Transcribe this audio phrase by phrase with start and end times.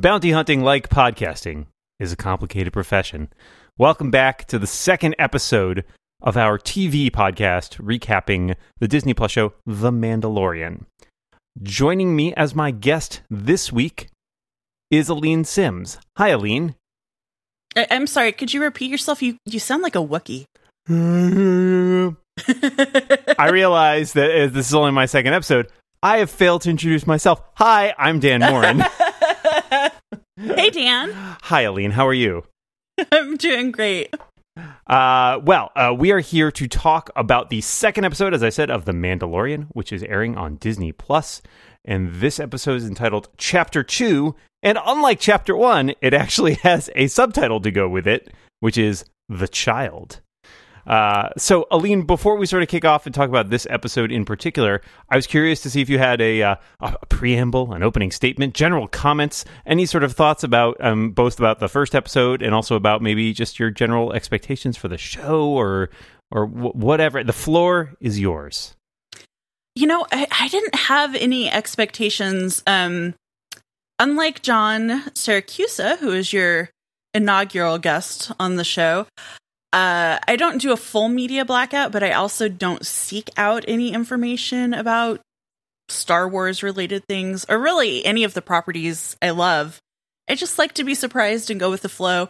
[0.00, 1.66] Bounty hunting, like podcasting,
[1.98, 3.28] is a complicated profession.
[3.76, 5.84] Welcome back to the second episode
[6.22, 10.86] of our TV podcast recapping the Disney Plus show The Mandalorian.
[11.62, 14.08] Joining me as my guest this week
[14.90, 15.98] is Aleen Simms.
[16.16, 16.76] Hi, Aleen.
[17.76, 18.32] I- I'm sorry.
[18.32, 19.22] Could you repeat yourself?
[19.22, 20.46] You you sound like a Wookiee.
[23.38, 25.70] I realize that uh, this is only my second episode.
[26.02, 27.42] I have failed to introduce myself.
[27.56, 28.82] Hi, I'm Dan Moren.
[30.40, 31.10] hey Dan,
[31.42, 31.92] Hi, Aleen.
[31.92, 32.44] How are you?
[33.12, 34.14] I'm doing great.
[34.86, 38.70] Uh, well, uh, we are here to talk about the second episode, as I said,
[38.70, 41.42] of The Mandalorian, which is airing on Disney Plus.
[41.84, 44.34] And this episode is entitled Chapter 2.
[44.62, 49.04] And unlike Chapter 1, it actually has a subtitle to go with it, which is
[49.28, 50.20] The Child.
[50.90, 54.24] Uh, so, Aleen, before we sort of kick off and talk about this episode in
[54.24, 58.10] particular, I was curious to see if you had a, uh, a preamble, an opening
[58.10, 62.56] statement, general comments, any sort of thoughts about um, both about the first episode and
[62.56, 65.90] also about maybe just your general expectations for the show or
[66.32, 67.22] or w- whatever.
[67.22, 68.74] The floor is yours.
[69.76, 72.64] You know, I, I didn't have any expectations.
[72.66, 73.14] Um,
[74.00, 76.70] unlike John Siracusa, who is your
[77.14, 79.06] inaugural guest on the show,
[79.72, 83.92] uh, I don't do a full media blackout, but I also don't seek out any
[83.92, 85.20] information about
[85.88, 89.80] Star Wars related things or really any of the properties I love.
[90.28, 92.28] I just like to be surprised and go with the flow.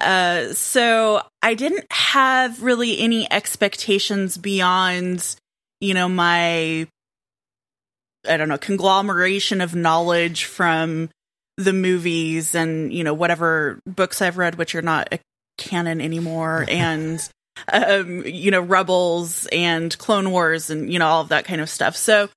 [0.00, 5.36] Uh, so I didn't have really any expectations beyond,
[5.80, 6.86] you know, my,
[8.28, 11.10] I don't know, conglomeration of knowledge from
[11.56, 15.12] the movies and, you know, whatever books I've read, which are not
[15.60, 17.20] canon anymore, and,
[17.72, 21.70] um, you know, Rebels and Clone Wars and, you know, all of that kind of
[21.70, 21.94] stuff.
[21.94, 22.28] So,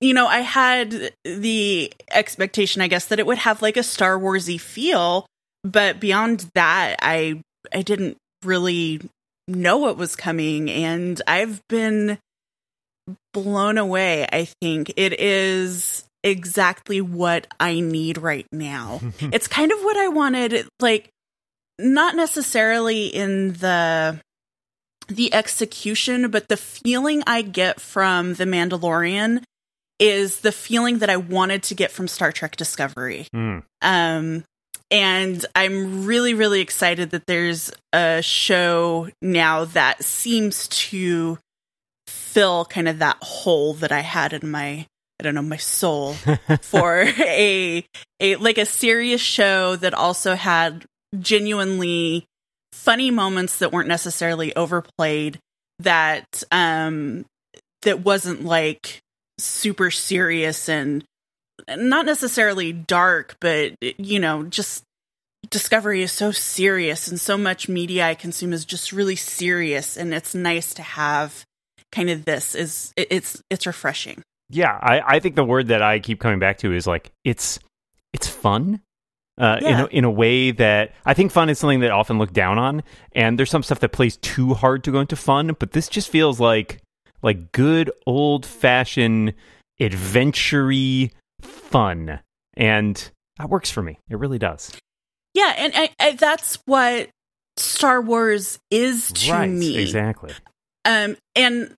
[0.00, 4.18] you know, I had the expectation, I guess, that it would have like a Star
[4.18, 5.26] Warsy feel,
[5.62, 7.40] but beyond that, I
[7.72, 9.00] I didn't really
[9.46, 12.18] know what was coming, and I've been
[13.32, 14.26] blown away.
[14.32, 19.00] I think it is exactly what I need right now.
[19.20, 21.10] it's kind of what I wanted, like
[21.80, 24.20] not necessarily in the
[25.08, 29.42] the execution, but the feeling I get from The Mandalorian
[29.98, 33.26] is the feeling that I wanted to get from Star Trek Discovery.
[33.34, 33.64] Mm.
[33.82, 34.44] Um,
[34.90, 41.38] and I'm really, really excited that there's a show now that seems to
[42.06, 44.86] fill kind of that hole that I had in my,
[45.18, 46.14] I don't know, my soul
[46.62, 47.84] for a,
[48.18, 50.86] a, like a serious show that also had
[51.18, 52.26] genuinely
[52.72, 55.38] funny moments that weren't necessarily overplayed
[55.80, 57.24] that, um,
[57.82, 59.00] that wasn't like
[59.38, 61.04] super serious and
[61.68, 64.84] not necessarily dark, but you know, just
[65.48, 70.12] Discovery is so serious and so much media I consume is just really serious and
[70.12, 71.44] it's nice to have
[71.90, 74.22] kind of this is it, it's it's refreshing.
[74.50, 77.58] Yeah, I, I think the word that I keep coming back to is like it's
[78.12, 78.80] it's fun.
[79.40, 82.34] Uh, in, a, in a way that I think fun is something that often looked
[82.34, 85.72] down on, and there's some stuff that plays too hard to go into fun, but
[85.72, 86.82] this just feels like
[87.22, 89.32] like good old fashioned
[89.80, 90.70] adventure
[91.40, 92.20] fun,
[92.54, 93.98] and that works for me.
[94.10, 94.76] It really does.
[95.32, 97.08] Yeah, and I, I, that's what
[97.56, 99.78] Star Wars is to right, me.
[99.78, 100.34] exactly.
[100.84, 101.74] Um, and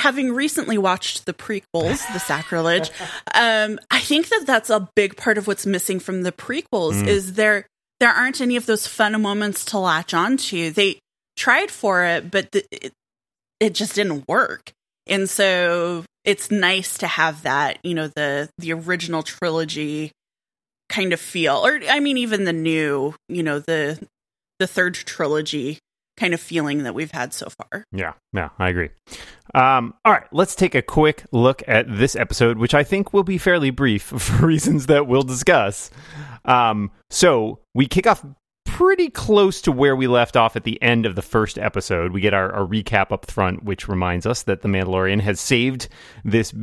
[0.00, 2.90] having recently watched the prequels, The Sacrilege,
[3.34, 7.06] um, I think that that's a big part of what's missing from the prequels Mm.
[7.06, 7.66] is there
[8.00, 10.70] there aren't any of those fun moments to latch onto.
[10.70, 10.98] They
[11.36, 12.92] tried for it, but the, it,
[13.60, 14.72] it just didn't work.
[15.06, 20.12] And so it's nice to have that, you know, the the original trilogy
[20.88, 23.98] kind of feel, or I mean, even the new, you know, the
[24.58, 25.78] the third trilogy
[26.20, 27.84] kind of feeling that we've had so far.
[27.90, 28.90] Yeah, yeah, I agree.
[29.54, 33.24] Um, all right, let's take a quick look at this episode, which I think will
[33.24, 35.90] be fairly brief for reasons that we'll discuss.
[36.44, 38.24] Um, so we kick off
[38.66, 42.12] pretty close to where we left off at the end of the first episode.
[42.12, 45.88] We get our, our recap up front, which reminds us that the Mandalorian has saved
[46.24, 46.54] this.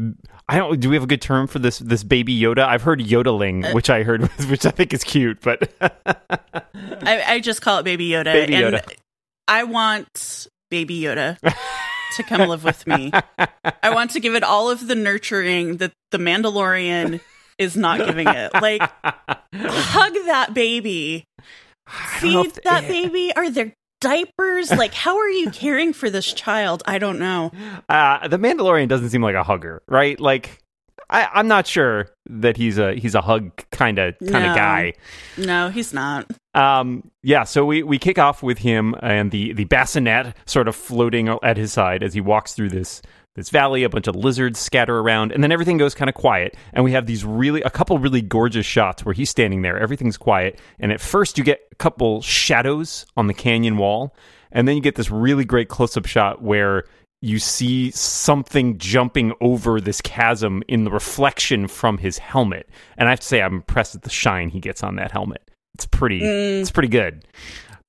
[0.48, 0.80] I don't.
[0.80, 1.80] Do we have a good term for this?
[1.80, 2.60] This baby Yoda?
[2.60, 7.62] I've heard yodeling, which I heard, which I think is cute, but I, I just
[7.62, 8.34] call it Baby Yoda.
[8.34, 8.96] Baby and Yoda.
[9.48, 11.38] I want Baby Yoda
[12.16, 13.12] to come live with me.
[13.84, 17.22] I want to give it all of the nurturing that the Mandalorian
[17.58, 18.54] is not giving it.
[18.54, 21.24] Like, hug that baby.
[21.88, 23.32] I don't know Feed if- that baby.
[23.36, 24.72] Are there diapers?
[24.72, 26.84] Like, how are you caring for this child?
[26.86, 27.52] I don't know.
[27.90, 30.20] Uh, the Mandalorian doesn't seem like a hugger, right?
[30.20, 30.60] Like,
[31.10, 34.56] I, I'm not sure that he's a he's a hug kind of kind of No.
[34.56, 34.94] guy.
[35.38, 36.30] No, he's not.
[36.54, 40.76] Um, yeah, so we, we kick off with him and the, the bassinet sort of
[40.76, 43.02] floating at his side as he walks through this
[43.36, 43.84] this valley.
[43.84, 46.58] A bunch of lizards scatter around, and then everything goes kind of quiet.
[46.74, 49.78] And we have these really a couple really gorgeous shots where he's standing there.
[49.80, 54.16] Everything's quiet, and at first you get a couple shadows on the canyon wall,
[54.52, 56.84] and then you get this really great close up shot where
[57.22, 62.70] you see something jumping over this chasm in the reflection from his helmet.
[62.98, 65.50] And I have to say, I'm impressed at the shine he gets on that helmet.
[65.74, 66.24] It's pretty.
[66.24, 67.26] It's pretty good.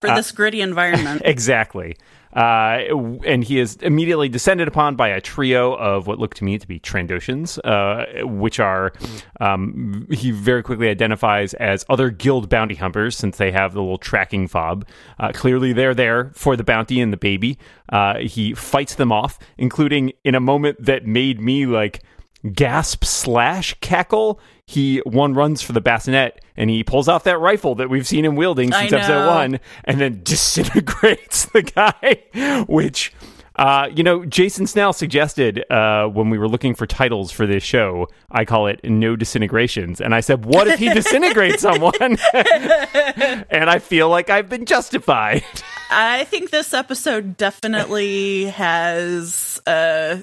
[0.01, 1.23] For Uh, this gritty environment.
[1.27, 1.97] Exactly.
[2.39, 6.57] Uh, and he is immediately descended upon by a trio of what look to me
[6.57, 8.93] to be Trandoshans, uh, which are,
[9.41, 13.99] um, he very quickly identifies as other guild bounty hunters since they have the little
[13.99, 14.87] tracking fob.
[15.19, 17.59] Uh, clearly, they're there for the bounty and the baby.
[17.89, 22.05] Uh, he fights them off, including in a moment that made me like
[22.53, 24.39] gasp slash cackle.
[24.69, 28.23] He one runs for the bassinet and he pulls off that rifle that we've seen
[28.23, 32.65] him wielding since episode one, and then disintegrates the guy.
[32.69, 33.15] Which,
[33.57, 37.63] uh, you know, Jason Snell suggested uh, when we were looking for titles for this
[37.63, 38.09] show.
[38.31, 43.79] I call it "No Disintegrations," and I said, "What if he disintegrates someone?" and I
[43.79, 45.45] feel like I've been justified.
[45.91, 50.23] I think this episode definitely has uh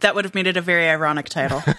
[0.00, 1.62] that would have made it a very ironic title.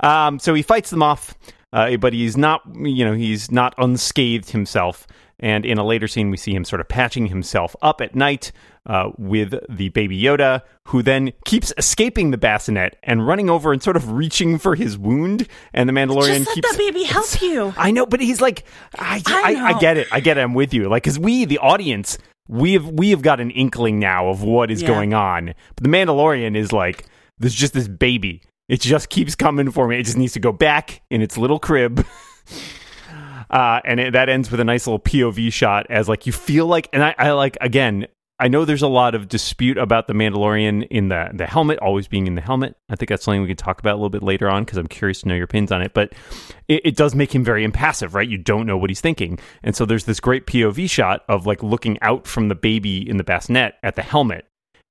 [0.00, 1.34] Um, so he fights them off,
[1.72, 5.06] uh, but he's not, you know, he's not unscathed himself.
[5.38, 8.52] And in a later scene, we see him sort of patching himself up at night
[8.86, 13.82] uh, with the baby Yoda, who then keeps escaping the bassinet and running over and
[13.82, 15.46] sort of reaching for his wound.
[15.74, 17.74] And the Mandalorian Just let keeps the baby help you.
[17.76, 18.64] I know, but he's like,
[18.98, 20.42] I, I I, I get it, I get it.
[20.42, 20.88] I'm with you.
[20.88, 22.18] Like, because we, the audience,
[22.50, 24.88] we have we have got an inkling now of what is Yeah.
[24.88, 25.54] going on.
[25.76, 27.04] But the Mandalorian is like,
[27.38, 28.42] there's just this baby.
[28.68, 29.98] It just keeps coming for me.
[29.98, 32.04] It just needs to go back in its little crib.
[33.50, 36.66] Uh, and it, that ends with a nice little POV shot as like you feel
[36.66, 38.06] like, and I, I like again.
[38.40, 42.08] I know there's a lot of dispute about the Mandalorian in the the helmet always
[42.08, 42.74] being in the helmet.
[42.88, 44.86] I think that's something we can talk about a little bit later on because I'm
[44.86, 45.92] curious to know your opinions on it.
[45.92, 46.14] But
[46.66, 48.26] it, it does make him very impassive, right?
[48.26, 51.62] You don't know what he's thinking, and so there's this great POV shot of like
[51.62, 54.46] looking out from the baby in the bassinet at the helmet,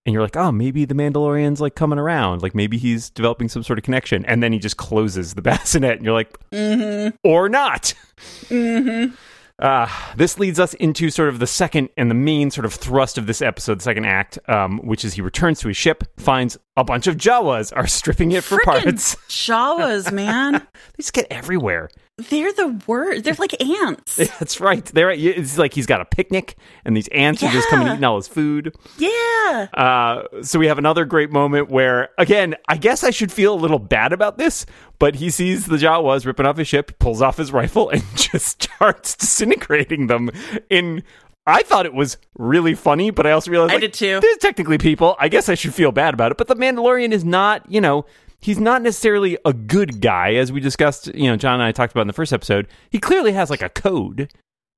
[0.06, 3.64] and you're like, oh, maybe the Mandalorian's like coming around, like maybe he's developing some
[3.64, 7.16] sort of connection, and then he just closes the bassinet, and you're like, mm-hmm.
[7.24, 7.96] or not.
[8.44, 9.16] Mm-hmm.
[9.60, 13.18] Uh, this leads us into sort of the second and the main sort of thrust
[13.18, 16.58] of this episode, the second act, um, which is he returns to his ship, finds
[16.78, 19.16] a bunch of Jawas are stripping it for Frickin' parts.
[19.28, 20.54] Jawas, man.
[20.54, 21.90] They just get everywhere.
[22.30, 23.24] They're the worst.
[23.24, 24.16] They're like ants.
[24.40, 24.84] That's right.
[24.86, 26.56] They're, it's like he's got a picnic,
[26.86, 28.76] and these ants are just coming eating all his food.
[28.98, 29.68] Yeah.
[29.74, 33.60] Uh, so we have another great moment where, again, I guess I should feel a
[33.60, 34.66] little bad about this,
[35.00, 38.64] but he sees the Jawas ripping off his ship, pulls off his rifle, and just
[38.64, 40.30] starts disintegrating them.
[40.70, 41.04] In
[41.50, 44.20] I thought it was really funny, but I also realized I like, did too.
[44.22, 45.16] There's technically people.
[45.20, 48.06] I guess I should feel bad about it, but the Mandalorian is not, you know.
[48.40, 51.08] He's not necessarily a good guy, as we discussed.
[51.14, 52.68] You know, John and I talked about in the first episode.
[52.90, 54.32] He clearly has like a code,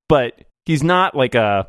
[0.09, 1.67] but he's not like a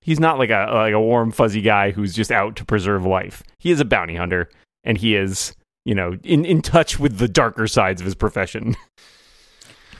[0.00, 3.42] he's not like a like a warm fuzzy guy who's just out to preserve life.
[3.58, 4.48] He is a bounty hunter
[4.84, 8.76] and he is, you know, in in touch with the darker sides of his profession.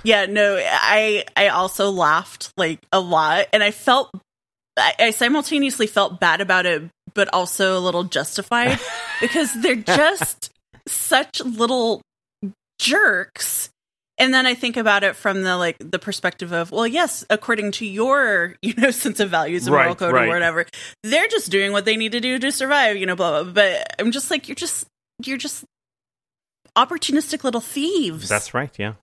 [0.04, 4.10] Yeah, no, I I also laughed like a lot and I felt
[4.78, 6.84] I, I simultaneously felt bad about it
[7.14, 8.78] but also a little justified
[9.20, 10.50] because they're just
[10.88, 12.02] such little
[12.78, 13.71] jerks.
[14.21, 17.71] And then I think about it from the like the perspective of, well, yes, according
[17.73, 20.26] to your, you know, sense of values and moral code right.
[20.26, 20.66] or whatever,
[21.02, 23.42] they're just doing what they need to do to survive, you know, blah blah.
[23.45, 23.52] blah.
[23.52, 24.87] But I'm just like, you're just
[25.25, 25.64] you're just
[26.76, 28.28] opportunistic little thieves.
[28.28, 28.95] That's right, yeah.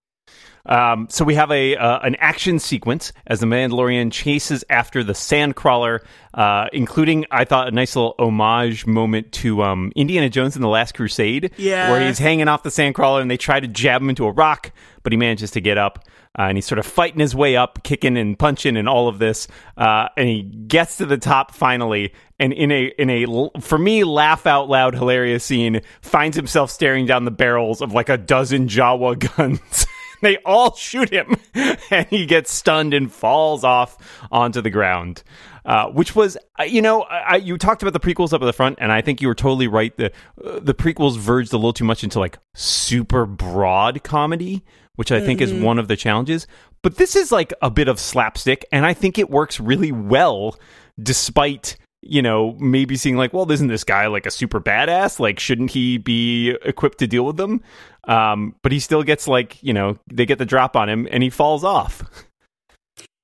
[0.66, 5.14] Um, so we have a uh, an action sequence as the Mandalorian chases after the
[5.14, 6.00] Sandcrawler,
[6.34, 10.68] uh, including I thought a nice little homage moment to um, Indiana Jones in the
[10.70, 11.92] Last Crusade, Yeah.
[11.92, 14.72] where he's hanging off the Sandcrawler and they try to jab him into a rock,
[15.04, 16.04] but he manages to get up.
[16.38, 19.20] Uh, and he's sort of fighting his way up, kicking and punching and all of
[19.20, 19.48] this.
[19.78, 23.26] Uh, and he gets to the top finally, and in a in a
[23.62, 28.10] for me laugh out loud hilarious scene, finds himself staring down the barrels of like
[28.10, 29.86] a dozen Jawa guns.
[30.22, 31.36] they all shoot him,
[31.92, 33.98] and he gets stunned and falls off
[34.32, 35.24] onto the ground.
[35.66, 38.54] Uh, which was, uh, you know, I, you talked about the prequels up at the
[38.54, 39.96] front, and I think you were totally right.
[39.98, 40.12] The
[40.44, 44.64] uh, the prequels verged a little too much into like super broad comedy,
[44.96, 46.46] which I think is one of the challenges.
[46.84, 50.60] But this is like a bit of slapstick, and I think it works really well,
[51.02, 55.20] despite you know, maybe seeing like, well, isn't this guy like a super badass?
[55.20, 57.62] Like, shouldn't he be equipped to deal with them?
[58.08, 61.24] Um, but he still gets like, you know, they get the drop on him and
[61.24, 62.04] he falls off.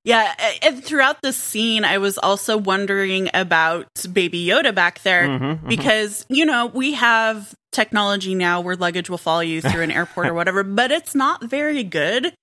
[0.03, 0.33] Yeah,
[0.63, 5.67] and throughout this scene, I was also wondering about Baby Yoda back there mm-hmm, mm-hmm.
[5.67, 10.27] because, you know, we have technology now where luggage will follow you through an airport
[10.27, 12.33] or whatever, but it's not very good.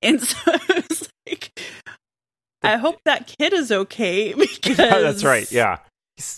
[0.00, 0.38] And so
[0.68, 1.60] it's like,
[2.62, 4.76] I hope that kid is okay because.
[4.76, 5.78] That's right, yeah.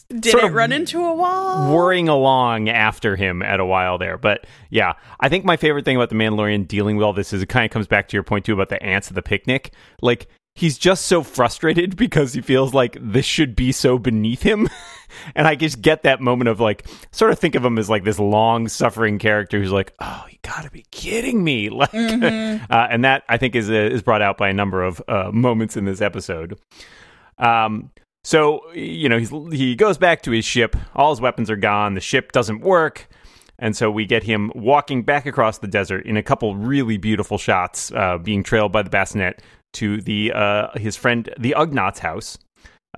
[0.08, 1.74] Did it run into a wall?
[1.74, 4.18] Worrying along after him at a while there.
[4.18, 7.42] But yeah, I think my favorite thing about The Mandalorian dealing with all this is
[7.42, 9.72] it kind of comes back to your point too about the ants at the picnic.
[10.02, 14.68] Like, he's just so frustrated because he feels like this should be so beneath him.
[15.34, 18.04] and I just get that moment of like, sort of think of him as like
[18.04, 21.70] this long suffering character who's like, oh, you gotta be kidding me.
[21.80, 22.64] Like, mm-hmm.
[22.70, 25.30] uh, and that I think is, uh, is brought out by a number of uh,
[25.32, 26.58] moments in this episode.
[27.38, 27.90] Um,
[28.24, 30.76] so, you know, he's, he goes back to his ship.
[30.94, 31.94] All his weapons are gone.
[31.94, 33.08] The ship doesn't work.
[33.58, 37.38] And so we get him walking back across the desert in a couple really beautiful
[37.38, 39.42] shots, uh, being trailed by the bassinet
[39.74, 42.38] to the uh, his friend the Ugnaughts house.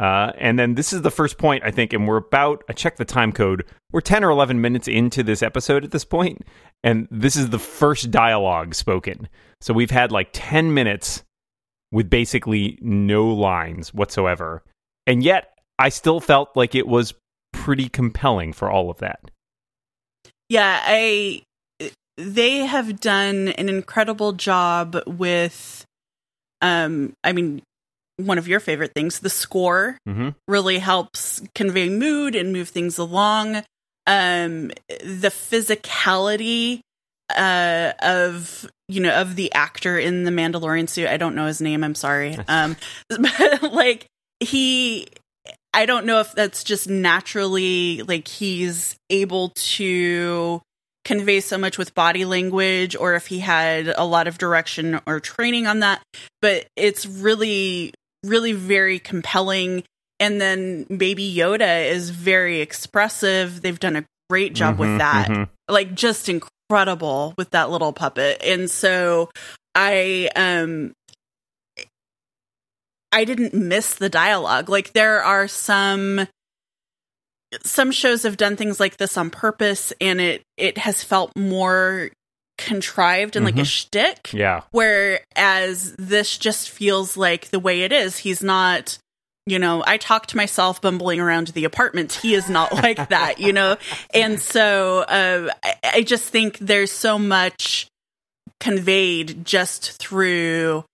[0.00, 2.96] Uh, and then this is the first point, I think, and we're about, I checked
[2.96, 6.46] the time code, we're 10 or 11 minutes into this episode at this point,
[6.82, 9.28] and this is the first dialogue spoken.
[9.60, 11.24] So we've had like 10 minutes
[11.90, 14.64] with basically no lines whatsoever.
[15.06, 17.14] And yet, I still felt like it was
[17.52, 19.30] pretty compelling for all of that.
[20.48, 21.42] Yeah, I
[22.16, 25.84] they have done an incredible job with
[26.60, 27.62] um I mean
[28.18, 30.30] one of your favorite things, the score mm-hmm.
[30.46, 33.62] really helps convey mood and move things along.
[34.06, 36.80] Um the physicality
[37.34, 41.08] uh of you know of the actor in the Mandalorian suit.
[41.08, 42.36] I don't know his name, I'm sorry.
[42.48, 42.76] Um
[43.08, 44.06] but like
[44.42, 45.08] he
[45.74, 50.60] I don't know if that's just naturally like he's able to
[51.04, 55.18] convey so much with body language or if he had a lot of direction or
[55.18, 56.02] training on that,
[56.40, 57.92] but it's really
[58.24, 59.82] really very compelling
[60.20, 63.60] and then baby Yoda is very expressive.
[63.60, 65.28] They've done a great job mm-hmm, with that.
[65.28, 65.42] Mm-hmm.
[65.68, 68.40] Like just incredible with that little puppet.
[68.44, 69.30] And so
[69.74, 70.92] I um
[73.12, 74.68] I didn't miss the dialogue.
[74.68, 76.26] Like there are some
[77.62, 82.10] some shows have done things like this on purpose and it it has felt more
[82.58, 83.56] contrived and mm-hmm.
[83.56, 84.08] like a mm-hmm.
[84.08, 84.32] shtick.
[84.32, 84.62] Yeah.
[84.70, 88.18] Whereas this just feels like the way it is.
[88.18, 88.98] He's not
[89.44, 92.12] you know, I talk to myself bumbling around the apartment.
[92.12, 93.76] He is not like that, you know?
[94.14, 97.88] And so uh, I, I just think there's so much
[98.60, 100.84] conveyed just through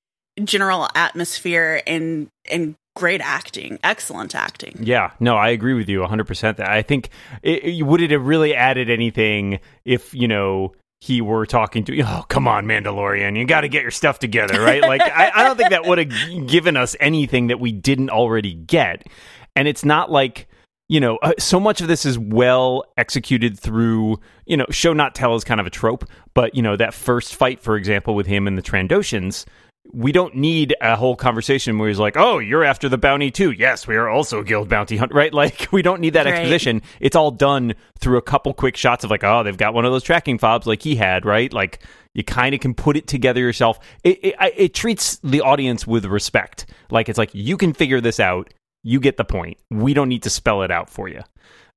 [0.41, 4.77] general atmosphere and and great acting, excellent acting.
[4.81, 6.57] Yeah, no, I agree with you 100%.
[6.57, 7.11] That I think
[7.43, 12.03] it, it, would it have really added anything if, you know, he were talking to,
[12.03, 14.83] oh, come on, Mandalorian, you got to get your stuff together, right?
[14.83, 18.53] Like, I, I don't think that would have given us anything that we didn't already
[18.53, 19.07] get.
[19.55, 20.49] And it's not like,
[20.89, 25.15] you know, uh, so much of this is well executed through, you know, show not
[25.15, 26.05] tell is kind of a trope,
[26.35, 29.45] but, you know, that first fight, for example, with him and the Trandoshans
[29.93, 33.53] we don't need a whole conversation where he's like, "Oh, you're after the bounty too."
[33.53, 35.33] Yes, we are also guild bounty hunt, right?
[35.39, 36.35] Like we don't need that right.
[36.35, 36.83] exposition.
[36.99, 39.93] It's all done through a couple quick shots of like, "Oh, they've got one of
[39.93, 41.53] those tracking fobs like he had," right?
[41.53, 41.81] Like
[42.15, 43.79] you kind of can put it together yourself.
[44.03, 46.67] It, it, it treats the audience with respect.
[46.91, 48.53] Like it's like you can figure this out.
[48.83, 49.59] You get the point.
[49.71, 51.21] We don't need to spell it out for you.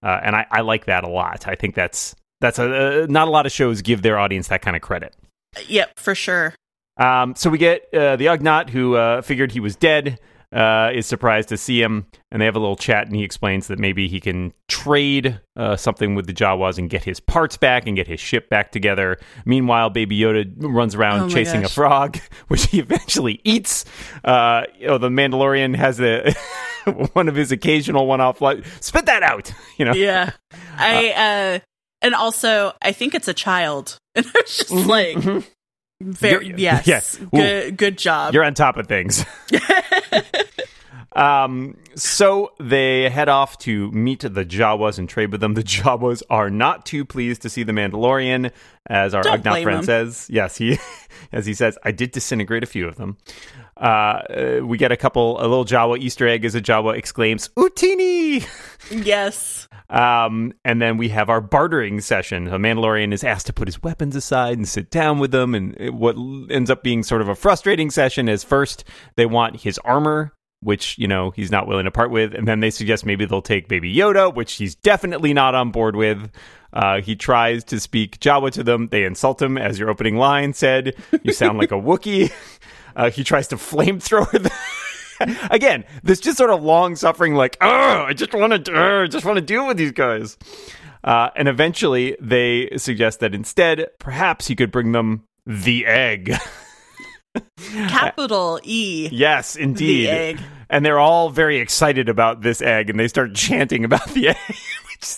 [0.04, 1.48] Uh, and I, I, like that a lot.
[1.48, 4.64] I think that's that's a uh, not a lot of shows give their audience that
[4.64, 5.16] kind of credit.
[5.68, 6.56] Yep, for sure.
[7.02, 10.20] Um, so we get uh, the Ugnaught, who uh, figured he was dead,
[10.54, 13.68] uh, is surprised to see him, and they have a little chat, and he explains
[13.68, 17.88] that maybe he can trade uh, something with the Jawas and get his parts back
[17.88, 19.18] and get his ship back together.
[19.46, 21.72] Meanwhile, Baby Yoda runs around oh chasing gosh.
[21.72, 23.84] a frog, which he eventually eats.
[24.24, 26.34] Uh, you know, the Mandalorian has a
[27.14, 29.52] one of his occasional one-off like spit that out.
[29.78, 30.34] You know, yeah.
[30.78, 31.60] I uh,
[32.04, 35.18] and also I think it's a child, and I was just like.
[35.18, 35.40] Mm-hmm
[36.02, 36.88] very yes.
[36.92, 37.18] Yes.
[37.34, 38.34] Good good job.
[38.34, 39.26] You're on top of things.
[41.14, 45.54] um so they head off to meet the Jawas and trade with them.
[45.56, 48.52] The Jawas are not too pleased to see the Mandalorian,
[48.88, 49.86] as our Ugnaught friend him.
[49.86, 50.28] says.
[50.30, 50.80] Yes, he
[51.32, 53.18] as he says, I did disintegrate a few of them.
[53.76, 58.46] Uh, we get a couple, a little Jawa Easter egg as a Jawa exclaims, Utini!
[58.92, 59.68] Yes.
[59.92, 62.48] Um, and then we have our bartering session.
[62.48, 65.54] A Mandalorian is asked to put his weapons aside and sit down with them.
[65.54, 66.16] And what
[66.50, 68.86] ends up being sort of a frustrating session is first,
[69.18, 70.34] they want his armor
[70.64, 73.42] which you know he's not willing to part with, and then they suggest maybe they'll
[73.42, 76.32] take Baby Yoda, which he's definitely not on board with.
[76.72, 78.88] Uh, he tries to speak Jawa to them.
[78.88, 80.96] They insult him, as your opening line said.
[81.24, 82.32] You sound like a Wookiee.
[82.96, 84.52] Uh, he tries to flamethrower them.
[85.52, 89.26] Again, this just sort of long suffering, like, oh, I just want to, uh, just
[89.26, 90.38] want to deal with these guys.
[91.04, 96.36] Uh, and eventually, they suggest that instead, perhaps he could bring them the egg.
[97.88, 99.10] Capital E.
[99.12, 100.08] Yes, indeed.
[100.08, 100.40] The egg.
[100.70, 104.38] And they're all very excited about this egg, and they start chanting about the egg.
[104.48, 105.16] Which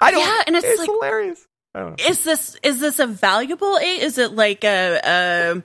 [0.00, 0.20] I don't.
[0.20, 1.44] Yeah, and it's it's like- hilarious.
[1.74, 2.06] I don't know.
[2.08, 4.00] Is this is this a valuable egg?
[4.02, 5.62] Is it like a, a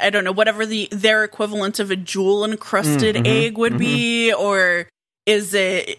[0.00, 3.78] I don't know, whatever the their equivalent of a jewel encrusted Mm, mhm, egg would
[3.78, 4.88] be, or
[5.26, 5.98] is it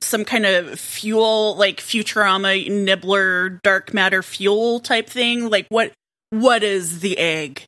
[0.00, 5.48] some kind of fuel like Futurama nibbler dark matter fuel type thing?
[5.50, 5.92] Like what
[6.30, 7.64] what is the egg?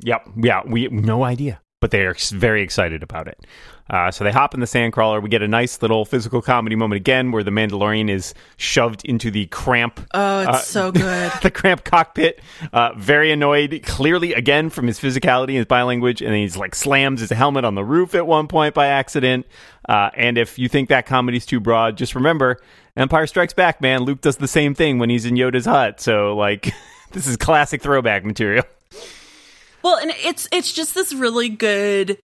[0.00, 0.28] Yep.
[0.36, 0.62] Yeah.
[0.66, 3.46] We no idea, but they are very excited about it.
[3.90, 5.22] Uh, so they hop in the sandcrawler.
[5.22, 9.30] We get a nice little physical comedy moment again, where the Mandalorian is shoved into
[9.30, 11.32] the cramp Oh, it's Uh, so good.
[11.42, 12.40] the cramp cockpit,
[12.72, 16.74] uh, very annoyed, clearly again from his physicality and his body language, and he's like
[16.74, 19.44] slams his helmet on the roof at one point by accident.
[19.86, 22.58] Uh, and if you think that comedy's too broad, just remember
[22.96, 24.00] Empire Strikes Back, man.
[24.04, 26.00] Luke does the same thing when he's in Yoda's hut.
[26.00, 26.72] So like,
[27.12, 28.64] this is classic throwback material.
[29.82, 32.18] Well, and it's it's just this really good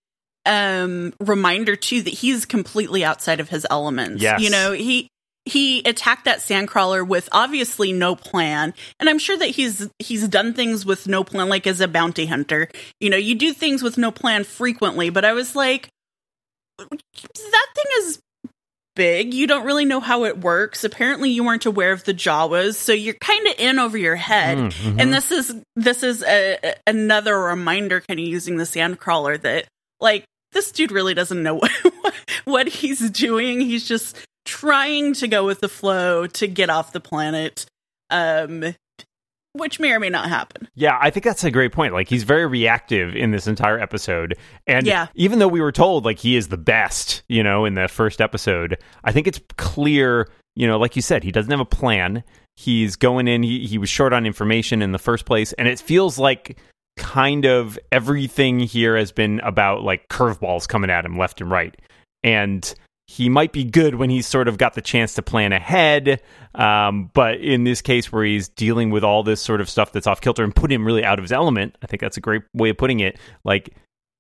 [0.47, 4.23] um reminder too that he's completely outside of his elements.
[4.23, 4.41] Yes.
[4.41, 5.09] You know, he
[5.47, 8.75] he attacked that sandcrawler with obviously no plan.
[8.99, 12.27] And I'm sure that he's he's done things with no plan like as a bounty
[12.27, 12.69] hunter.
[13.01, 15.89] You know, you do things with no plan frequently, but I was like
[16.79, 16.89] that
[17.75, 18.19] thing is
[18.97, 19.35] big.
[19.35, 20.85] You don't really know how it works.
[20.85, 24.59] Apparently you weren't aware of the Jawas, so you're kind of in over your head.
[24.59, 25.01] Mm, mhm.
[25.01, 29.67] And this is this is a, a- another reminder, kind of using the sandcrawler that
[30.01, 31.55] like this dude really doesn't know
[32.01, 32.15] what,
[32.45, 33.61] what he's doing.
[33.61, 37.67] He's just trying to go with the flow to get off the planet,
[38.11, 38.75] um,
[39.53, 40.69] which may or may not happen.
[40.75, 41.93] Yeah, I think that's a great point.
[41.93, 44.37] Like he's very reactive in this entire episode.
[44.67, 45.09] And Yeah.
[45.15, 48.21] even though we were told like he is the best, you know, in the first
[48.21, 52.25] episode, I think it's clear, you know, like you said, he doesn't have a plan.
[52.57, 55.79] He's going in, he, he was short on information in the first place, and it
[55.81, 56.59] feels like
[56.97, 61.75] kind of everything here has been about like curveballs coming at him left and right.
[62.23, 62.75] And
[63.07, 66.23] he might be good when he's sort of got the chance to plan ahead.
[66.55, 70.07] Um, but in this case, where he's dealing with all this sort of stuff that's
[70.07, 72.43] off kilter and put him really out of his element, I think that's a great
[72.55, 73.19] way of putting it.
[73.45, 73.75] Like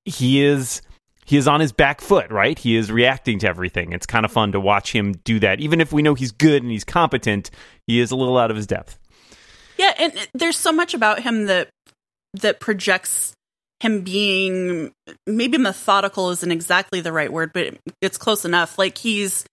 [0.04, 0.82] he is.
[1.26, 2.58] He is on his back foot, right?
[2.58, 3.92] He is reacting to everything.
[3.92, 5.60] It's kind of fun to watch him do that.
[5.60, 7.50] Even if we know he's good and he's competent,
[7.86, 8.98] he is a little out of his depth.
[9.78, 11.68] Yeah, and there's so much about him that
[12.34, 13.32] that projects
[13.80, 14.92] him being
[15.26, 18.78] maybe methodical isn't exactly the right word, but it's close enough.
[18.78, 19.44] Like he's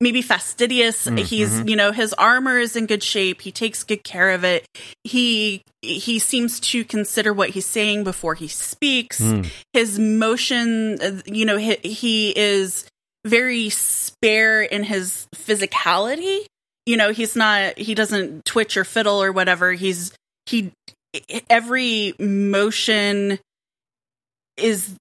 [0.00, 1.06] maybe fastidious.
[1.06, 3.40] Mm, He's you know his armor is in good shape.
[3.40, 4.66] He takes good care of it.
[5.04, 9.20] He he seems to consider what he's saying before he speaks.
[9.20, 9.50] Mm.
[9.72, 12.86] His motion, you know, he, he is
[13.24, 16.46] very spare in his physicality.
[16.84, 19.72] You know, he's not he doesn't twitch or fiddle or whatever.
[19.72, 20.12] He's
[20.46, 20.72] he
[21.50, 23.38] every motion
[24.56, 24.94] is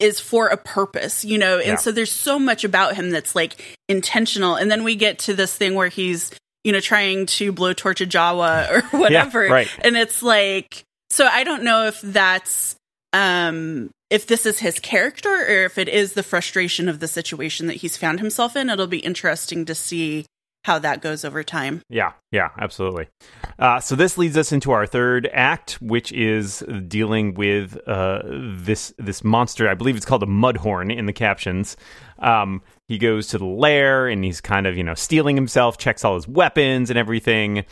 [0.00, 1.58] is for a purpose, you know.
[1.58, 1.76] And Yeah.
[1.76, 4.56] so there's so much about him that's like intentional.
[4.56, 6.32] And then we get to this thing where he's,
[6.64, 9.46] you know, trying to blow torch a Jawa or whatever.
[9.48, 9.68] right.
[9.82, 12.74] And it's like so I don't know if that's
[13.12, 17.68] um if this is his character or if it is the frustration of the situation
[17.68, 18.68] that he's found himself in.
[18.68, 20.26] It'll be interesting to see
[20.64, 21.82] how that goes over time.
[21.88, 23.08] Yeah, yeah, absolutely.
[23.58, 28.94] Uh, so this leads us into our third act, which is dealing with uh, this
[28.98, 29.68] this monster.
[29.68, 31.76] I believe it's called a mudhorn in the captions.
[32.18, 36.04] Um, he goes to the lair and he's kind of you know steeling himself, checks
[36.04, 37.64] all his weapons and everything,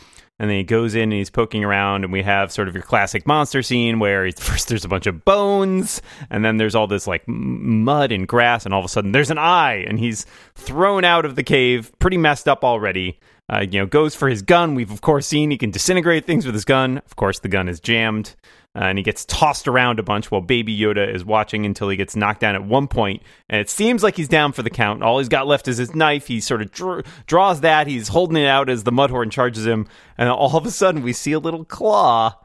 [0.43, 2.83] and then he goes in and he's poking around, and we have sort of your
[2.83, 7.07] classic monster scene where first there's a bunch of bones, and then there's all this
[7.07, 10.27] like mud and grass, and all of a sudden there's an eye, and he's
[10.57, 13.21] thrown out of the cave, pretty messed up already.
[13.53, 14.75] Uh, you know, goes for his gun.
[14.75, 16.99] We've of course seen he can disintegrate things with his gun.
[16.99, 18.35] Of course, the gun is jammed,
[18.75, 21.97] uh, and he gets tossed around a bunch while Baby Yoda is watching until he
[21.97, 23.23] gets knocked down at one point.
[23.49, 25.03] And it seems like he's down for the count.
[25.03, 26.27] All he's got left is his knife.
[26.27, 27.87] He sort of dr- draws that.
[27.87, 31.13] He's holding it out as the Mudhorn charges him, and all of a sudden we
[31.13, 32.37] see a little claw.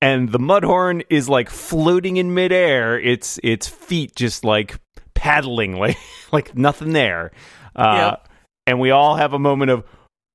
[0.00, 2.98] And the mudhorn is like floating in midair.
[3.00, 4.78] Its its feet just like
[5.14, 5.98] paddling, like
[6.32, 7.32] like nothing there.
[7.74, 8.28] Uh, Yep.
[8.68, 9.84] And we all have a moment of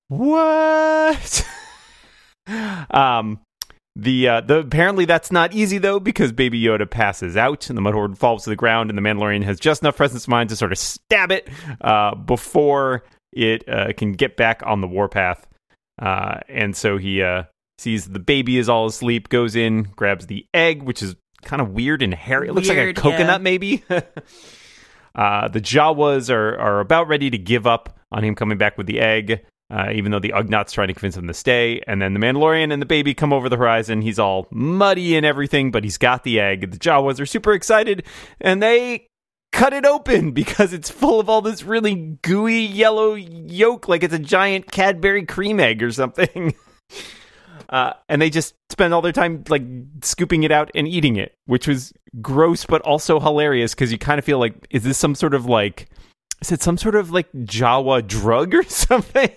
[0.07, 1.47] what?
[2.91, 3.39] um,
[3.95, 7.81] The uh, the apparently that's not easy though because Baby Yoda passes out and the
[7.81, 10.55] Mudhorn falls to the ground and the Mandalorian has just enough presence of mind to
[10.55, 11.47] sort of stab it
[11.81, 15.45] uh, before it uh, can get back on the warpath.
[16.01, 17.43] Uh, and so he uh,
[17.77, 21.69] sees the baby is all asleep, goes in, grabs the egg, which is kind of
[21.69, 22.47] weird and hairy.
[22.47, 23.37] It looks like a coconut, yeah.
[23.37, 23.83] maybe.
[23.89, 28.87] uh, the Jawas are are about ready to give up on him coming back with
[28.87, 29.45] the egg.
[29.69, 32.71] Uh, even though the Ugnaughts trying to convince him to stay, and then the Mandalorian
[32.71, 34.01] and the baby come over the horizon.
[34.01, 36.71] He's all muddy and everything, but he's got the egg.
[36.71, 38.03] The Jawas are super excited,
[38.39, 39.07] and they
[39.51, 44.13] cut it open because it's full of all this really gooey yellow yolk, like it's
[44.13, 46.53] a giant Cadbury cream egg or something.
[47.69, 49.63] Uh, and they just spend all their time like
[50.03, 54.19] scooping it out and eating it, which was gross but also hilarious because you kind
[54.19, 55.89] of feel like, is this some sort of like,
[56.39, 59.31] is it some sort of like Jawa drug or something?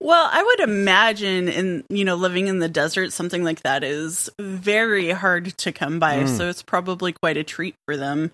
[0.00, 4.30] Well, I would imagine in you know living in the desert, something like that is
[4.38, 6.20] very hard to come by.
[6.20, 6.36] Mm.
[6.36, 8.32] So it's probably quite a treat for them.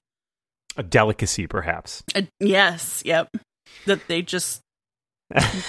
[0.77, 2.05] A delicacy, perhaps.
[2.15, 3.35] Uh, yes, yep.
[3.87, 4.61] That they just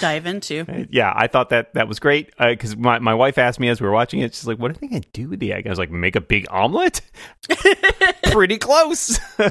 [0.00, 0.64] dive into.
[0.68, 3.80] Uh, Yeah, I thought that that was great because my, my wife asked me as
[3.80, 5.70] we were watching it, she's like, "What are they gonna do with the egg?" I
[5.70, 7.00] was like, "Make a big omelet."
[8.32, 9.18] Pretty close.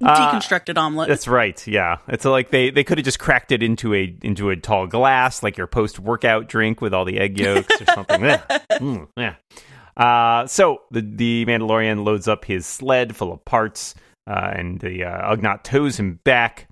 [0.00, 1.08] Uh, Deconstructed omelet.
[1.08, 1.66] That's right.
[1.66, 4.86] Yeah, it's like they they could have just cracked it into a into a tall
[4.86, 8.22] glass, like your post workout drink with all the egg yolks or something.
[8.22, 8.42] yeah.
[8.70, 9.34] Mm, yeah.
[9.96, 13.96] Uh, so the the Mandalorian loads up his sled full of parts,
[14.28, 16.67] uh, and the uh, Ugnaught tows him back.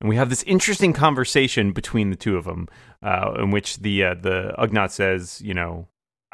[0.00, 2.68] And we have this interesting conversation between the two of them,
[3.02, 5.88] uh, in which the uh, the Ugnaught says, you know,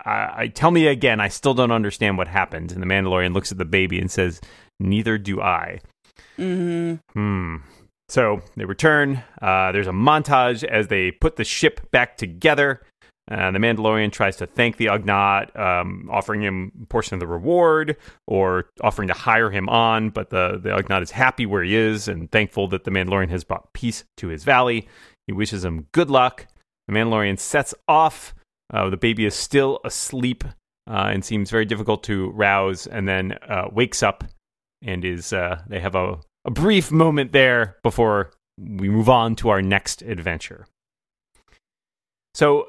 [0.04, 2.72] I, I tell me again, I still don't understand what happened.
[2.72, 4.40] And the Mandalorian looks at the baby and says,
[4.78, 5.80] "Neither do I."
[6.36, 7.56] hmm Hmm.
[8.08, 9.24] So they return.
[9.42, 12.82] Uh, there's a montage as they put the ship back together.
[13.28, 17.26] Uh, the Mandalorian tries to thank the Ugnaught, um, offering him a portion of the
[17.26, 20.10] reward or offering to hire him on.
[20.10, 23.42] But the, the Ugnaught is happy where he is and thankful that the Mandalorian has
[23.42, 24.88] brought peace to his valley.
[25.26, 26.46] He wishes him good luck.
[26.86, 28.34] The Mandalorian sets off.
[28.72, 30.44] Uh, the baby is still asleep
[30.88, 34.24] uh, and seems very difficult to rouse, and then uh, wakes up
[34.82, 39.48] and is uh, they have a, a brief moment there before we move on to
[39.48, 40.66] our next adventure.
[42.34, 42.68] So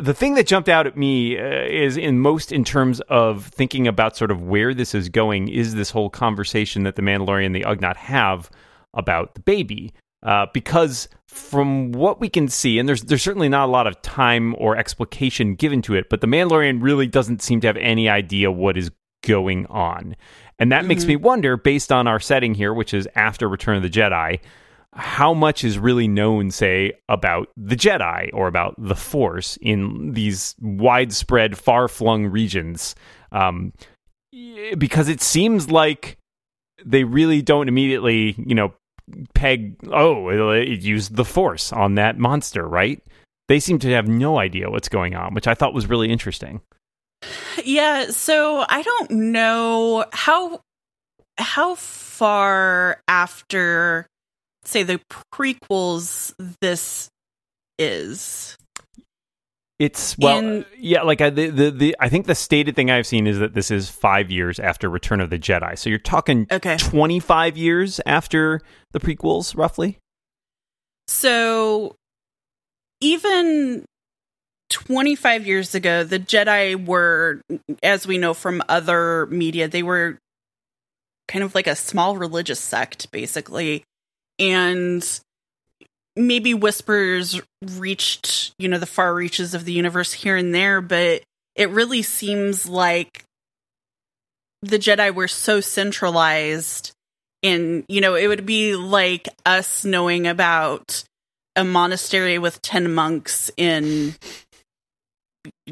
[0.00, 3.86] the thing that jumped out at me uh, is in most in terms of thinking
[3.86, 7.54] about sort of where this is going is this whole conversation that the Mandalorian and
[7.54, 8.50] the Ugnaught have
[8.92, 9.92] about the baby.
[10.22, 14.00] Uh, because from what we can see, and there's there's certainly not a lot of
[14.00, 18.08] time or explication given to it, but the Mandalorian really doesn't seem to have any
[18.08, 18.90] idea what is
[19.22, 20.16] going on.
[20.58, 23.82] And that makes me wonder, based on our setting here, which is after Return of
[23.82, 24.40] the Jedi,
[24.94, 30.54] how much is really known, say, about the Jedi or about the Force in these
[30.60, 32.94] widespread, far flung regions?
[33.32, 33.72] Um,
[34.78, 36.18] because it seems like
[36.84, 38.72] they really don't immediately, you know,
[39.34, 43.02] peg, oh, it, used the Force on that monster, right?
[43.48, 46.60] They seem to have no idea what's going on, which I thought was really interesting.
[47.64, 50.60] Yeah, so I don't know how
[51.36, 54.06] how far after
[54.64, 55.00] say the
[55.32, 57.08] prequels this
[57.78, 58.56] is.
[59.78, 61.02] It's well, In- uh, yeah.
[61.02, 63.70] Like I, the, the the I think the stated thing I've seen is that this
[63.70, 65.76] is five years after Return of the Jedi.
[65.78, 66.76] So you're talking Okay.
[66.76, 68.60] twenty five years after
[68.92, 69.98] the prequels, roughly.
[71.08, 71.96] So
[73.00, 73.84] even
[74.70, 77.42] 25 years ago, the Jedi were,
[77.82, 80.18] as we know from other media, they were
[81.28, 83.84] kind of like a small religious sect, basically.
[84.38, 85.20] And
[86.16, 87.40] maybe whispers
[87.76, 91.22] reached, you know, the far reaches of the universe here and there, but
[91.56, 93.24] it really seems like
[94.62, 96.92] the Jedi were so centralized
[97.42, 101.04] and you know it would be like us knowing about
[101.56, 104.14] a monastery with 10 monks in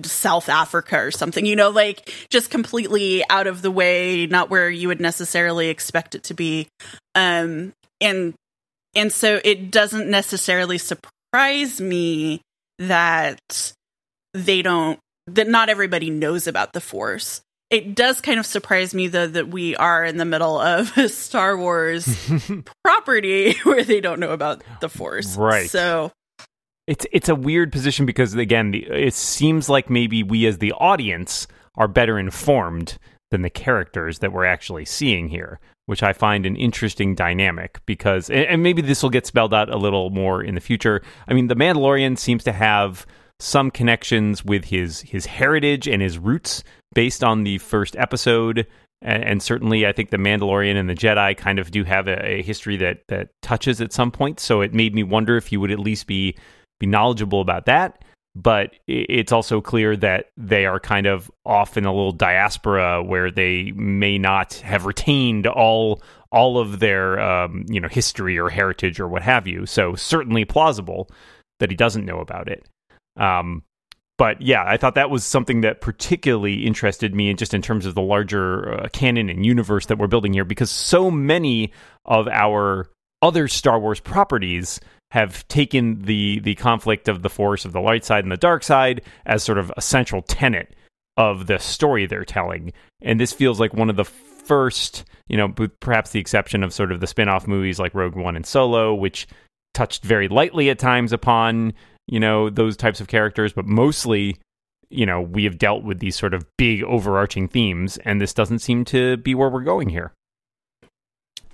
[0.05, 4.71] South Africa or something, you know, like just completely out of the way, not where
[4.71, 6.69] you would necessarily expect it to be.
[7.15, 8.35] Um and
[8.95, 12.41] and so it doesn't necessarily surprise me
[12.79, 13.73] that
[14.35, 17.43] they don't that not everybody knows about the force.
[17.71, 21.09] It does kind of surprise me though that we are in the middle of a
[21.09, 22.07] Star Wars
[22.85, 25.37] property where they don't know about the force.
[25.37, 25.71] Right.
[25.71, 26.13] So
[26.87, 30.73] It's it's a weird position because again, the, it seems like maybe we as the
[30.73, 32.99] audience are better informed
[33.31, 35.59] than the characters that we're actually seeing here,
[35.93, 39.77] which I find an interesting dynamic because and, maybe this will get spelled out a
[39.77, 41.03] little more in the future.
[41.29, 43.07] I mean, the Mandalorian seems to have
[43.39, 48.67] some connections with his his heritage and his roots based on the first episode.
[49.03, 52.25] And, and certainly, I think the Mandalorian and the Jedi kind of do have a,
[52.25, 54.41] a history that that touches at some point.
[54.41, 56.35] So it made me wonder if he would at least be
[56.81, 58.03] be knowledgeable about that
[58.35, 63.31] but it's also clear that they are kind of off in a little diaspora where
[63.31, 68.99] they may not have retained all all of their um, you know history or heritage
[68.99, 69.67] or what have you.
[69.67, 71.11] So certainly plausible
[71.61, 72.67] that he doesn't know about it.
[73.17, 73.63] Um,
[74.17, 77.95] but yeah, I thought that was something that particularly interested me, just in terms of
[77.95, 81.73] the larger uh, canon and universe that we're building here, because so many
[82.05, 82.89] of our
[83.21, 84.81] other Star Wars properties
[85.13, 88.65] have taken the the conflict of the force of the light side and the dark
[88.65, 90.75] side as sort of a central tenet
[91.19, 92.73] of the story they're telling.
[93.03, 96.91] And this feels like one of the first, you know, perhaps the exception of sort
[96.91, 99.27] of the spin-off movies like Rogue One and Solo, which
[99.75, 101.75] touched very lightly at times upon,
[102.07, 104.39] you know, those types of characters, but mostly
[104.89, 108.61] you know, we have dealt with these sort of big overarching themes, and this doesn't
[108.61, 110.13] seem to be where we're going here.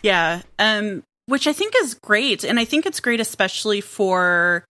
[0.02, 0.42] Yeah.
[0.58, 2.42] Um, which I think is great.
[2.42, 4.64] And I think it's great, especially for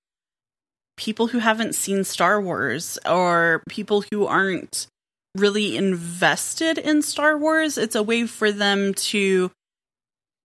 [0.96, 4.88] people who haven't seen Star Wars or people who aren't
[5.36, 7.78] really invested in Star Wars.
[7.78, 9.52] It's a way for them to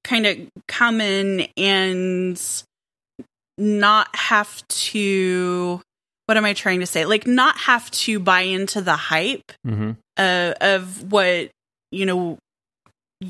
[0.03, 2.39] kind of come in and
[3.57, 5.81] not have to
[6.27, 7.05] what am I trying to say?
[7.05, 9.91] Like not have to buy into the hype mm-hmm.
[10.17, 11.49] uh, of what
[11.91, 12.37] you know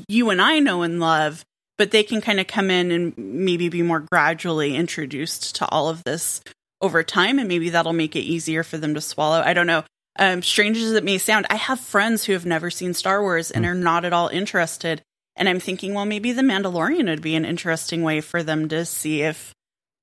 [0.06, 1.44] you and I know and love,
[1.78, 5.88] but they can kind of come in and maybe be more gradually introduced to all
[5.88, 6.40] of this
[6.80, 9.84] over time and maybe that'll make it easier for them to swallow i don't know
[10.16, 13.50] um, strange as it may sound i have friends who have never seen star wars
[13.50, 13.70] and hmm.
[13.70, 15.02] are not at all interested
[15.36, 18.84] and i'm thinking well maybe the mandalorian would be an interesting way for them to
[18.84, 19.52] see if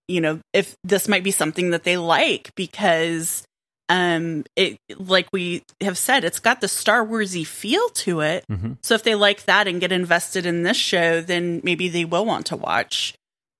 [0.07, 3.43] you know if this might be something that they like because
[3.91, 8.45] um it like we have said it's got the star warsy feel to it.
[8.49, 8.73] Mm-hmm.
[8.81, 12.25] so if they like that and get invested in this show then maybe they will
[12.25, 13.13] want to watch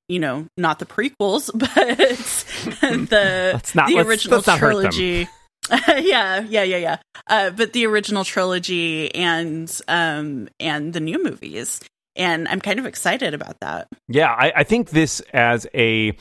[0.07, 1.69] you know not the prequels but
[3.09, 5.27] the not, the original trilogy.
[5.69, 6.97] Yeah yeah yeah yeah.
[7.27, 11.79] Uh, but the original trilogy and um and the new movies
[12.15, 16.15] and i'm kind of excited about that yeah i, I think this as a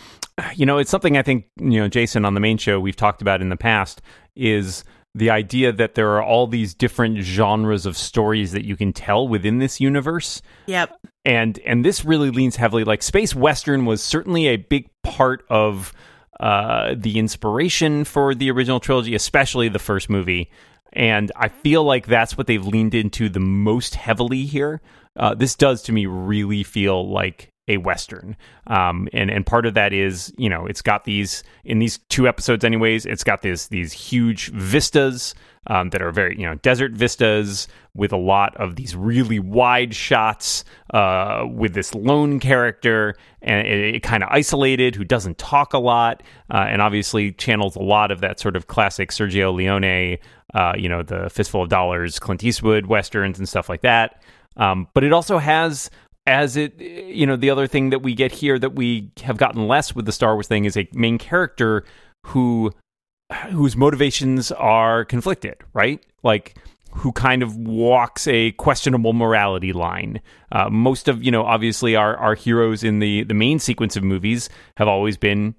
[0.55, 3.23] you know, it's something I think, you know, Jason on the main show we've talked
[3.23, 4.03] about in the past
[4.35, 8.93] is the idea that there are all these different genres of stories that you can
[8.93, 10.41] tell within this universe.
[10.67, 10.97] Yep.
[11.25, 15.93] And and this really leans heavily like space western was certainly a big part of
[16.39, 20.51] uh, the inspiration for the original trilogy, especially the first movie.
[20.93, 24.81] And I feel like that's what they've leaned into the most heavily here.
[25.21, 28.37] Uh, this does to me really feel like a western.
[28.67, 32.27] Um, and and part of that is you know it's got these in these two
[32.27, 35.35] episodes anyways it's got this these huge vistas
[35.67, 39.95] um, that are very you know desert vistas with a lot of these really wide
[39.95, 45.73] shots uh, with this lone character and it, it kind of isolated who doesn't talk
[45.73, 50.19] a lot uh, and obviously channels a lot of that sort of classic Sergio Leone
[50.55, 54.21] uh, you know the fistful of dollars Clint Eastwood westerns and stuff like that
[54.57, 55.91] um, but it also has
[56.27, 59.67] as it you know the other thing that we get here that we have gotten
[59.67, 61.85] less with the Star Wars thing is a main character
[62.27, 62.73] who
[63.51, 66.05] whose motivations are conflicted, right?
[66.23, 66.57] Like
[66.93, 70.21] who kind of walks a questionable morality line.
[70.51, 74.03] Uh, most of you know, obviously, our our heroes in the the main sequence of
[74.03, 75.55] movies have always been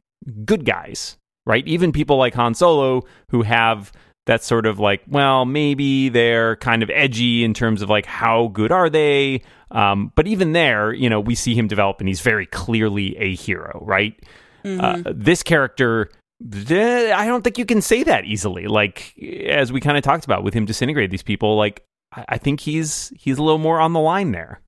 [0.46, 1.66] good guys, right?
[1.68, 3.92] Even people like Han Solo who have
[4.28, 8.48] that sort of like, well, maybe they're kind of edgy in terms of like how
[8.48, 9.42] good are they?
[9.72, 13.36] Um, but even there, you know, we see him develop and he's very clearly a
[13.36, 14.20] hero, right?
[14.64, 15.08] Mm-hmm.
[15.08, 16.12] Uh, this character,
[16.44, 18.68] I don't think you can say that easily.
[18.68, 19.16] Like
[19.48, 23.14] as we kind of talked about with him disintegrate these people, like I think he's
[23.18, 24.62] he's a little more on the line there.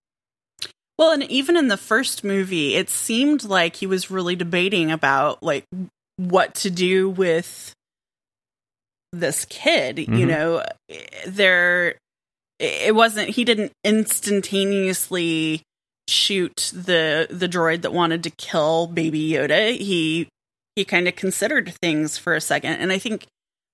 [0.98, 5.42] Well, and even in the first movie, it seemed like he was really debating about
[5.44, 5.66] like
[6.18, 7.74] what to do with
[9.14, 9.98] this kid.
[9.98, 10.14] Mm-hmm.
[10.16, 10.64] You know,
[11.28, 11.96] there
[12.60, 15.64] it wasn't he didn't instantaneously
[16.08, 20.28] shoot the the droid that wanted to kill baby yoda he
[20.76, 23.26] he kind of considered things for a second and i think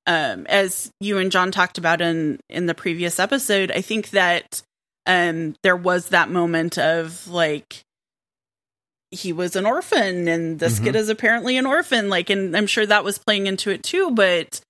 [0.05, 4.61] um as you and john talked about in in the previous episode i think that
[5.07, 7.81] um there was that moment of like
[9.11, 10.85] he was an orphan and this mm-hmm.
[10.85, 14.11] kid is apparently an orphan like and i'm sure that was playing into it too
[14.11, 14.61] but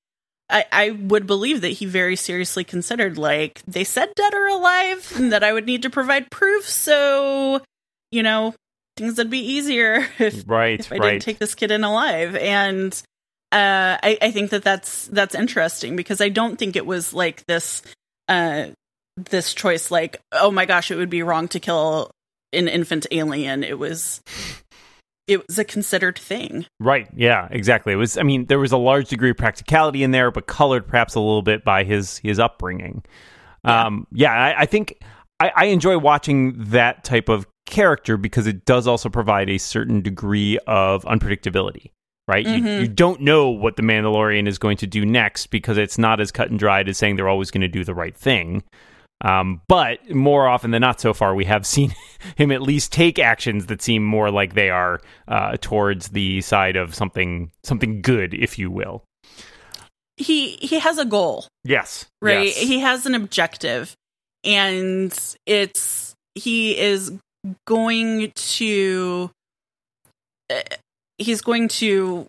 [0.49, 5.13] I, I would believe that he very seriously considered like they said dead or alive
[5.15, 7.61] and that I would need to provide proof so
[8.11, 8.55] you know
[8.97, 11.11] things would be easier if, right, if I right.
[11.11, 12.93] didn't take this kid in alive and
[13.51, 17.43] uh, I, I think that that's that's interesting because I don't think it was like
[17.47, 17.81] this
[18.27, 18.67] uh,
[19.17, 22.11] this choice like oh my gosh it would be wrong to kill
[22.53, 23.63] an infant alien.
[23.63, 24.21] It was
[25.29, 26.65] it was a considered thing.
[26.79, 27.07] Right.
[27.15, 27.93] Yeah, exactly.
[27.93, 30.87] It was I mean, there was a large degree of practicality in there, but colored
[30.87, 33.03] perhaps a little bit by his his upbringing.
[33.63, 33.85] Yeah.
[33.85, 34.99] Um yeah, I, I think
[35.39, 40.01] I, I enjoy watching that type of character because it does also provide a certain
[40.01, 41.91] degree of unpredictability
[42.27, 42.45] right?
[42.45, 42.67] Mm-hmm.
[42.67, 46.19] You, you, don't know what the Mandalorian is going to do next because it's not
[46.19, 48.61] as cut and dried as saying they're always going to do the right thing.
[49.21, 51.93] Um, but more often than not, so far, we have seen
[52.35, 56.75] him at least take actions that seem more like they are uh, towards the side
[56.75, 59.03] of something something good, if you will.
[60.17, 61.47] He he has a goal.
[61.63, 62.05] Yes.
[62.21, 62.47] Right.
[62.47, 62.57] Yes.
[62.57, 63.95] He has an objective,
[64.43, 67.13] and it's he is
[67.65, 69.31] going to
[70.49, 70.61] uh,
[71.17, 72.25] he's going to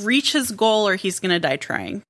[0.00, 2.02] reach his goal or he's going to die trying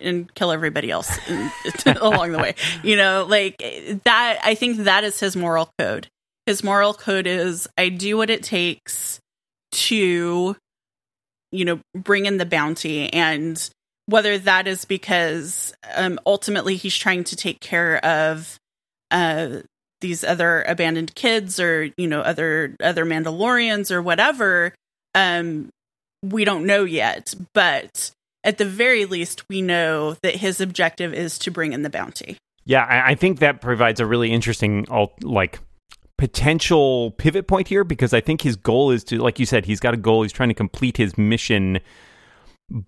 [0.00, 1.10] and kill everybody else
[1.86, 2.54] along the way.
[2.82, 3.58] You know, like
[4.04, 6.08] that, I think that is his moral code.
[6.46, 9.20] His moral code is I do what it takes
[9.72, 10.56] to,
[11.52, 13.12] you know, bring in the bounty.
[13.12, 13.70] And
[14.06, 18.58] whether that is because um, ultimately he's trying to take care of
[19.10, 19.60] uh,
[20.00, 24.74] these other abandoned kids or, you know, other, other Mandalorians or whatever,
[25.14, 25.68] um,
[26.22, 27.34] we don't know yet.
[27.54, 28.12] But
[28.44, 32.36] at the very least, we know that his objective is to bring in the bounty.
[32.64, 34.86] Yeah, I, I think that provides a really interesting,
[35.22, 35.58] like,
[36.20, 39.80] potential pivot point here because I think his goal is to, like you said, he's
[39.80, 40.22] got a goal.
[40.22, 41.80] He's trying to complete his mission,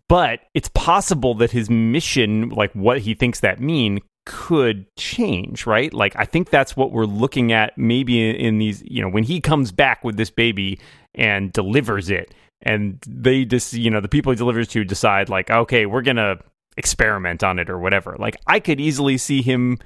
[0.07, 5.93] but it's possible that his mission, like what he thinks that mean, could change, right?
[5.95, 9.41] Like I think that's what we're looking at maybe in these, you know, when he
[9.41, 10.79] comes back with this baby
[11.15, 15.51] and delivers it and they just you know the people he delivers to decide like
[15.51, 16.37] okay we're gonna
[16.77, 18.17] experiment on it or whatever.
[18.19, 19.79] Like i could easily see him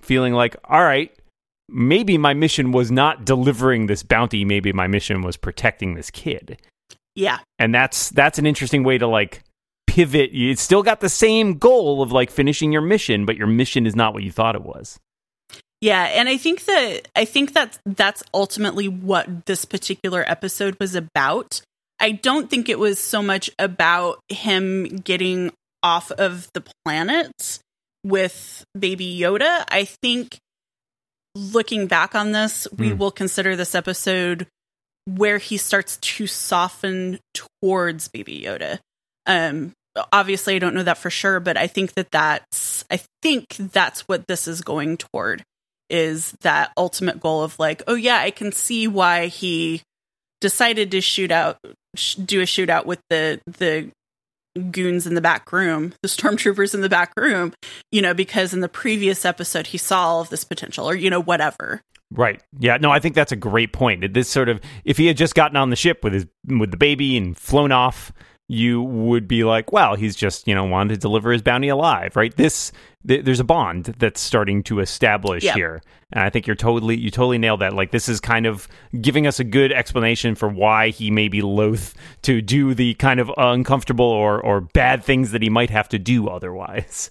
[0.00, 1.14] feeling like all right
[1.68, 6.60] maybe my mission was not delivering this bounty maybe my mission was protecting this kid.
[7.14, 7.38] Yeah.
[7.58, 9.42] And that's that's an interesting way to like
[9.86, 10.32] pivot.
[10.32, 13.96] You still got the same goal of like finishing your mission but your mission is
[13.96, 14.98] not what you thought it was.
[15.84, 20.94] Yeah, and I think that I think that that's ultimately what this particular episode was
[20.94, 21.60] about
[22.00, 25.52] I don't think it was so much about him getting
[25.82, 27.58] off of the planet
[28.04, 29.64] with Baby Yoda.
[29.68, 30.38] I think
[31.34, 32.98] looking back on this, we mm.
[32.98, 34.46] will consider this episode
[35.06, 38.78] where he starts to soften towards Baby Yoda.
[39.26, 39.72] Um,
[40.12, 44.02] obviously, I don't know that for sure, but I think that that's I think that's
[44.02, 45.42] what this is going toward
[45.90, 49.82] is that ultimate goal of like, oh yeah, I can see why he
[50.40, 51.58] decided to shoot out
[52.24, 53.90] do a shootout with the the
[54.70, 57.52] goons in the back room, the stormtroopers in the back room,
[57.90, 61.10] you know, because in the previous episode he saw all of this potential or, you
[61.10, 61.80] know, whatever.
[62.10, 62.40] Right.
[62.60, 62.76] Yeah.
[62.76, 64.14] No, I think that's a great point.
[64.14, 66.76] This sort of, if he had just gotten on the ship with his, with the
[66.76, 68.12] baby and flown off,
[68.48, 72.14] you would be like, well, he's just, you know, wanted to deliver his bounty alive,
[72.14, 72.36] right?
[72.36, 72.72] This,
[73.06, 75.56] th- there's a bond that's starting to establish yep.
[75.56, 75.82] here.
[76.12, 77.72] And I think you're totally, you totally nailed that.
[77.72, 78.68] Like, this is kind of
[79.00, 83.18] giving us a good explanation for why he may be loath to do the kind
[83.18, 87.10] of uncomfortable or, or bad things that he might have to do otherwise.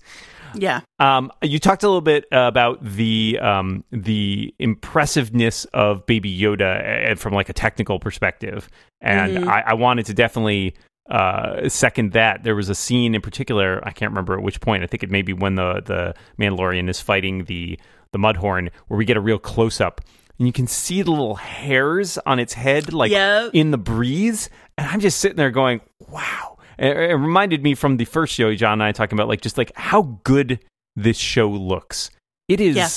[0.56, 0.82] Yeah.
[1.00, 7.16] Um, you talked a little bit about the um, the impressiveness of Baby Yoda uh,
[7.16, 8.70] from like a technical perspective,
[9.02, 9.50] and mm-hmm.
[9.50, 10.76] I, I, wanted to definitely
[11.10, 12.44] uh, second that.
[12.44, 14.84] There was a scene in particular, I can't remember at which point.
[14.84, 17.80] I think it may be when the the Mandalorian is fighting the
[18.12, 20.02] the Mudhorn, where we get a real close up.
[20.40, 23.52] And you can see the little hairs on its head, like yep.
[23.54, 24.50] in the breeze.
[24.78, 28.54] And I'm just sitting there going, "Wow!" It, it reminded me from the first show,
[28.56, 30.60] John and I talking about, like just like how good
[30.96, 32.10] this show looks.
[32.48, 32.76] It is.
[32.76, 32.90] Yeah.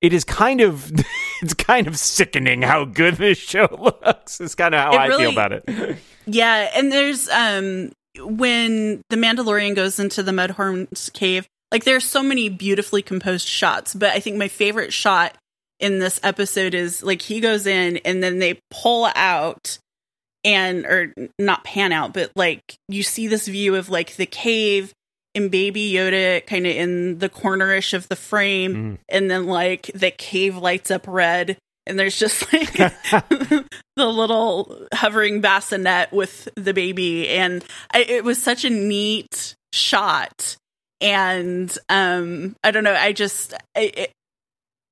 [0.00, 0.90] It is kind of,
[1.42, 3.68] it's kind of sickening how good this show
[4.04, 4.40] looks.
[4.40, 5.98] It's kind of how it I really, feel about it.
[6.24, 12.22] Yeah, and there's um when the Mandalorian goes into the Mudhorn's cave, like there's so
[12.22, 15.34] many beautifully composed shots, but I think my favorite shot
[15.80, 19.78] in this episode is like he goes in and then they pull out
[20.44, 24.92] and or not pan out, but like you see this view of like the cave
[25.34, 28.98] and baby Yoda kind of in the cornerish of the frame mm.
[29.08, 31.56] and then like the cave lights up red
[31.86, 33.66] and there's just like the
[33.96, 40.56] little hovering bassinet with the baby and I, it was such a neat shot
[41.00, 44.12] and um i don't know i just it,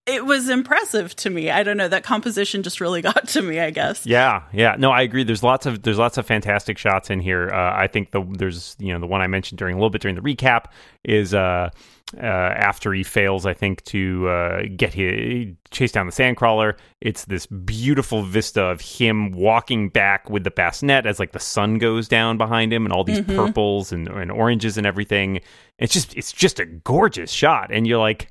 [0.06, 1.50] it was impressive to me.
[1.50, 3.60] I don't know that composition just really got to me.
[3.60, 4.04] I guess.
[4.06, 4.74] Yeah, yeah.
[4.78, 5.24] No, I agree.
[5.24, 7.50] There's lots of there's lots of fantastic shots in here.
[7.50, 10.02] Uh, I think the there's you know the one I mentioned during a little bit
[10.02, 10.66] during the recap
[11.04, 11.70] is uh,
[12.16, 16.74] uh, after he fails, I think to uh, get his chase down the sandcrawler.
[17.00, 21.78] It's this beautiful vista of him walking back with the bassinet as like the sun
[21.78, 23.36] goes down behind him and all these Mhm.
[23.36, 25.40] purples and, and oranges and everything.
[25.78, 28.28] It's just it's just a gorgeous shot, and you're like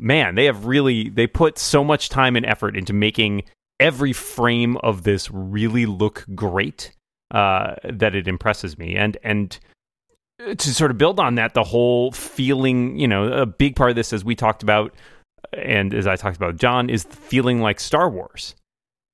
[0.00, 3.44] man, they have really they put so much time and effort into making
[3.80, 6.92] every frame of this really look great
[7.30, 8.96] uh, that it impresses me.
[8.96, 9.58] And and
[10.38, 13.96] to sort of build on that, the whole feeling, you know, a big part of
[13.96, 14.94] this, as we talked about,
[15.52, 18.54] and as I talked about, John, is feeling like Star Wars.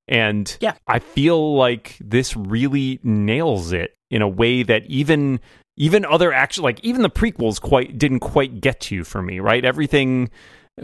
[0.09, 0.74] And Yeah.
[0.87, 5.41] I feel like this really nails it in a way that even
[5.76, 9.64] even other action like even the prequels quite didn't quite get to for me, right?
[9.64, 10.31] Everything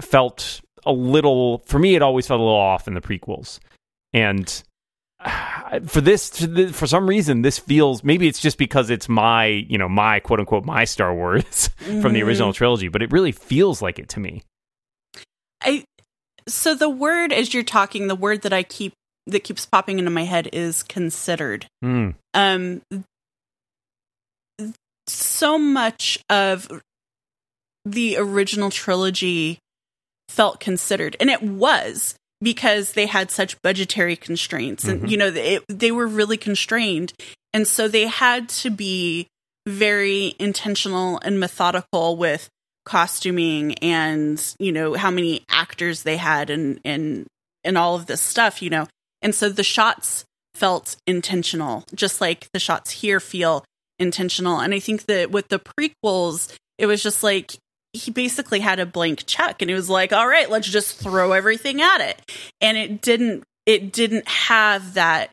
[0.03, 3.59] felt a little for me it always felt a little off in the prequels.
[4.12, 4.62] And
[5.86, 9.88] for this for some reason this feels maybe it's just because it's my, you know,
[9.88, 11.68] my quote unquote my Star Wars
[12.01, 14.42] from the original trilogy, but it really feels like it to me.
[15.62, 15.84] I
[16.47, 18.92] so the word as you're talking, the word that I keep
[19.26, 21.66] that keeps popping into my head is considered.
[21.84, 22.14] Mm.
[22.34, 22.82] Um
[25.09, 26.68] so much of
[27.84, 29.59] the original trilogy
[30.29, 31.16] felt considered.
[31.20, 34.85] And it was because they had such budgetary constraints.
[34.85, 35.11] And Mhm.
[35.11, 37.12] you know it, they were really constrained.
[37.55, 39.29] And so they had to be
[39.66, 42.49] very intentional and methodical with
[42.85, 47.27] costuming and you know how many actors they had and and
[47.64, 48.87] and all of this stuff you know.
[49.22, 50.24] And so the shots
[50.55, 53.64] felt intentional just like the shots here feel
[53.99, 54.61] intentional.
[54.61, 57.57] And i think that with the prequels it was just like
[57.97, 61.32] he basically had a blank check and he was like all right let's just throw
[61.32, 62.20] everything at it.
[62.61, 65.30] And it didn't it didn't have that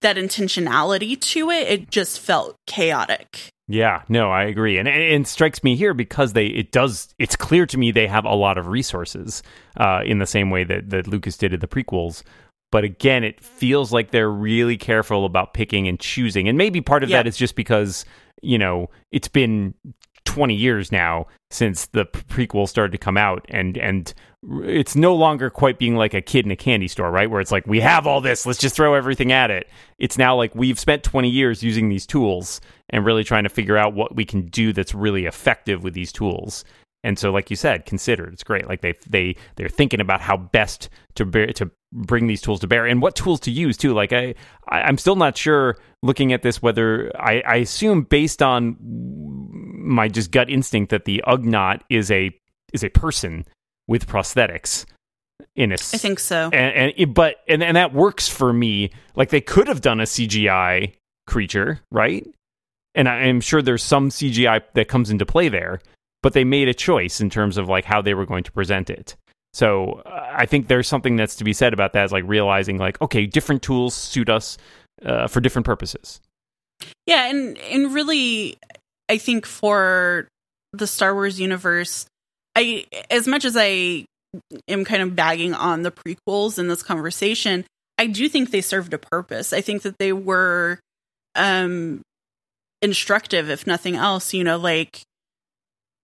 [0.00, 1.68] that intentionality to it.
[1.68, 3.48] It just felt chaotic.
[3.70, 7.36] Yeah, no, I agree, and, and it strikes me here because they it does it's
[7.36, 9.42] clear to me they have a lot of resources
[9.76, 12.22] uh, in the same way that that Lucas did in the prequels.
[12.70, 17.02] But again, it feels like they're really careful about picking and choosing, and maybe part
[17.02, 17.18] of Yeah.
[17.18, 18.04] that is just because
[18.42, 19.74] you know it's been
[20.38, 24.14] 20 years now since the prequel started to come out and and
[24.62, 27.28] it's no longer quite being like a kid in a candy store right?
[27.28, 29.68] Where it's like we have all this let's just throw everything at it.
[29.98, 33.76] It's now like we've spent 20 years using these tools and really trying to figure
[33.76, 36.64] out what we can do that's really effective with these tools.
[37.02, 38.68] And so like you said considered it's great.
[38.68, 42.68] Like they they they're thinking about how best to bear, to bring these tools to
[42.68, 43.92] bear and what tools to use too.
[43.92, 44.36] Like I
[44.68, 48.76] i'm still not sure looking at this whether i i assume based on
[49.88, 52.30] my just gut instinct that the ugnaught is a
[52.72, 53.44] is a person
[53.86, 54.84] with prosthetics
[55.56, 56.50] in a i think so.
[56.52, 58.90] And, and it, but and, and that works for me.
[59.16, 60.92] Like they could have done a cgi
[61.26, 62.26] creature right?
[62.94, 65.80] And I, i'm sure there's some cgi that comes into play there
[66.22, 68.90] but they made a choice in terms of like how they were going to present
[68.90, 69.16] it.
[69.54, 72.78] So uh, i think there's something that's to be said about that is like realizing
[72.78, 74.58] like okay different tools suit us
[75.04, 76.20] uh, for different purposes.
[77.06, 78.58] Yeah, and and really,
[79.08, 80.28] I think for
[80.72, 82.06] the Star Wars universe,
[82.54, 84.04] I as much as I
[84.68, 87.64] am kind of bagging on the prequels in this conversation,
[87.96, 89.52] I do think they served a purpose.
[89.52, 90.78] I think that they were
[91.34, 92.02] um
[92.82, 94.34] instructive, if nothing else.
[94.34, 95.02] You know, like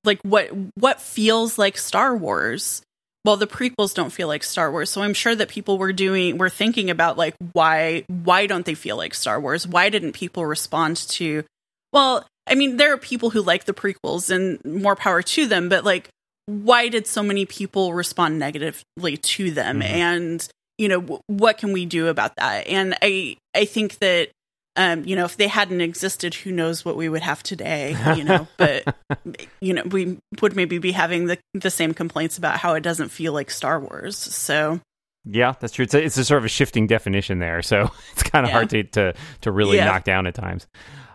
[0.04, 2.82] like what what feels like Star Wars.
[3.24, 6.36] Well, the prequels don't feel like Star Wars, so I'm sure that people were doing
[6.36, 9.66] were thinking about like why why don't they feel like Star Wars?
[9.66, 11.44] Why didn't people respond to?
[11.92, 15.68] Well, I mean, there are people who like the prequels, and more power to them.
[15.68, 16.08] But like,
[16.46, 19.80] why did so many people respond negatively to them?
[19.80, 19.84] Mhm.
[19.84, 22.66] And you know, w- what can we do about that?
[22.66, 24.30] And I I think that
[24.76, 28.24] um, you know, if they hadn't existed, who knows what we would have today, you
[28.24, 28.82] know, but
[29.60, 33.10] you know, we would maybe be having the the same complaints about how it doesn't
[33.10, 34.18] feel like Star Wars.
[34.18, 34.80] So
[35.24, 35.84] Yeah, that's true.
[35.84, 38.52] It's a, it's a sort of a shifting definition there, so it's kind of Yeah.
[38.54, 39.84] hard to, to to really Yeah.
[39.86, 40.66] knock down at times.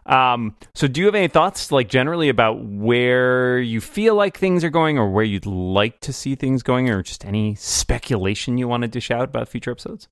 [0.09, 4.63] Um, so, do you have any thoughts, like generally, about where you feel like things
[4.63, 8.67] are going, or where you'd like to see things going, or just any speculation you
[8.67, 10.07] want to dish out about future episodes?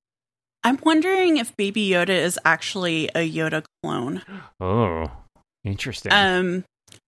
[0.64, 4.22] I'm wondering if Baby Yoda is actually a Yoda clone.
[4.60, 5.12] Oh,
[5.64, 6.12] interesting.
[6.12, 6.64] Um,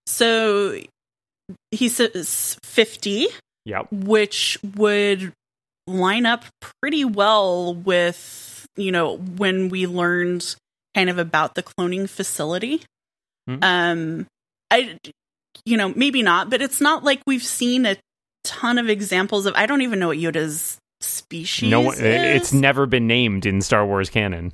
[0.05, 0.79] so
[1.71, 3.27] he says 50,
[3.65, 3.87] yep.
[3.91, 5.33] which would
[5.87, 6.45] line up
[6.81, 10.55] pretty well with, you know, when we learned
[10.99, 12.83] kind of about the cloning facility.
[13.47, 13.57] Hmm.
[13.61, 14.27] Um,
[14.69, 14.97] I,
[15.63, 17.95] you know, maybe not, but it's not like we've seen a
[18.43, 19.53] ton of examples of.
[19.55, 21.71] I don't even know what Yoda's species.
[21.71, 22.01] No, is.
[22.01, 24.51] it's never been named in Star Wars canon.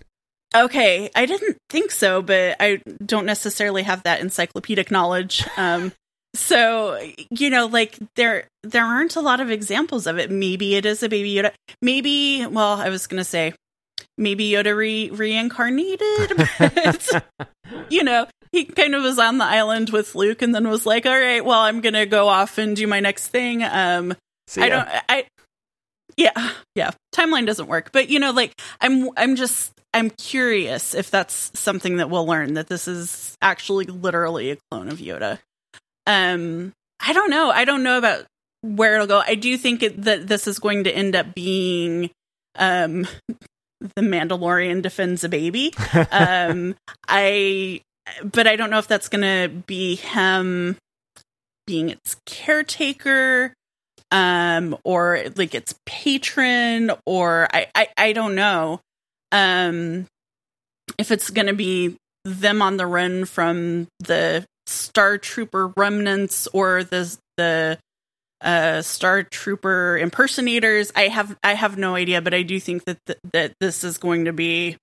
[0.55, 5.43] Okay, I didn't think so, but I don't necessarily have that encyclopedic knowledge.
[5.57, 5.93] Um,
[6.35, 10.29] so you know, like there there aren't a lot of examples of it.
[10.29, 11.53] Maybe it is a baby Yoda.
[11.81, 13.53] Maybe, well, I was gonna say
[14.17, 16.49] maybe Yoda re- reincarnated.
[16.57, 17.25] But,
[17.89, 21.05] you know, he kind of was on the island with Luke, and then was like,
[21.05, 24.15] "All right, well, I'm gonna go off and do my next thing." Um,
[24.57, 24.87] I don't.
[25.09, 25.25] I
[26.17, 26.91] yeah, yeah.
[27.13, 29.09] Timeline doesn't work, but you know, like I'm.
[29.17, 29.71] I'm just.
[29.93, 34.89] I'm curious if that's something that we'll learn that this is actually literally a clone
[34.89, 35.39] of Yoda.
[36.05, 37.49] Um, I don't know.
[37.49, 38.25] I don't know about
[38.61, 39.21] where it'll go.
[39.25, 42.09] I do think it, that this is going to end up being,
[42.57, 43.07] um,
[43.79, 45.73] the Mandalorian defends a baby.
[46.11, 46.75] um,
[47.07, 47.81] I,
[48.23, 50.77] but I don't know if that's going to be him
[51.67, 53.53] being its caretaker
[54.11, 58.79] um or like its patron or I, I i don't know
[59.31, 60.05] um
[60.99, 67.17] if it's gonna be them on the run from the star trooper remnants or the
[67.37, 67.79] the
[68.41, 72.97] uh star trooper impersonators i have i have no idea but i do think that
[73.05, 74.75] th- that this is going to be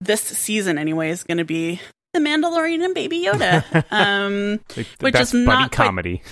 [0.00, 1.80] this season anyway is going to be
[2.12, 6.22] the mandalorian and baby yoda um the which is not quite- comedy.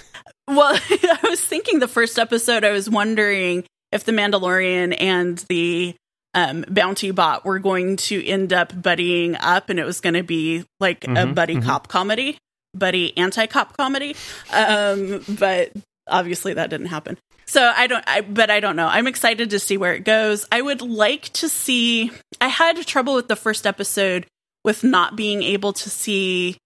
[0.48, 5.94] well, I was thinking the first episode, I was wondering if the Mandalorian and the
[6.34, 10.22] um, bounty bot were going to end up buddying up and it was going to
[10.24, 11.64] be like a Mhm, buddy mhm.
[11.64, 12.38] cop comedy,
[12.74, 14.16] buddy anti cop comedy.
[14.52, 15.72] Um, but
[16.08, 17.18] obviously that didn't happen.
[17.46, 18.86] So I don't, I, but I don't know.
[18.86, 20.46] I'm excited to see where it goes.
[20.50, 24.26] I would like to see, I had trouble with the first episode
[24.64, 26.56] with not being able to see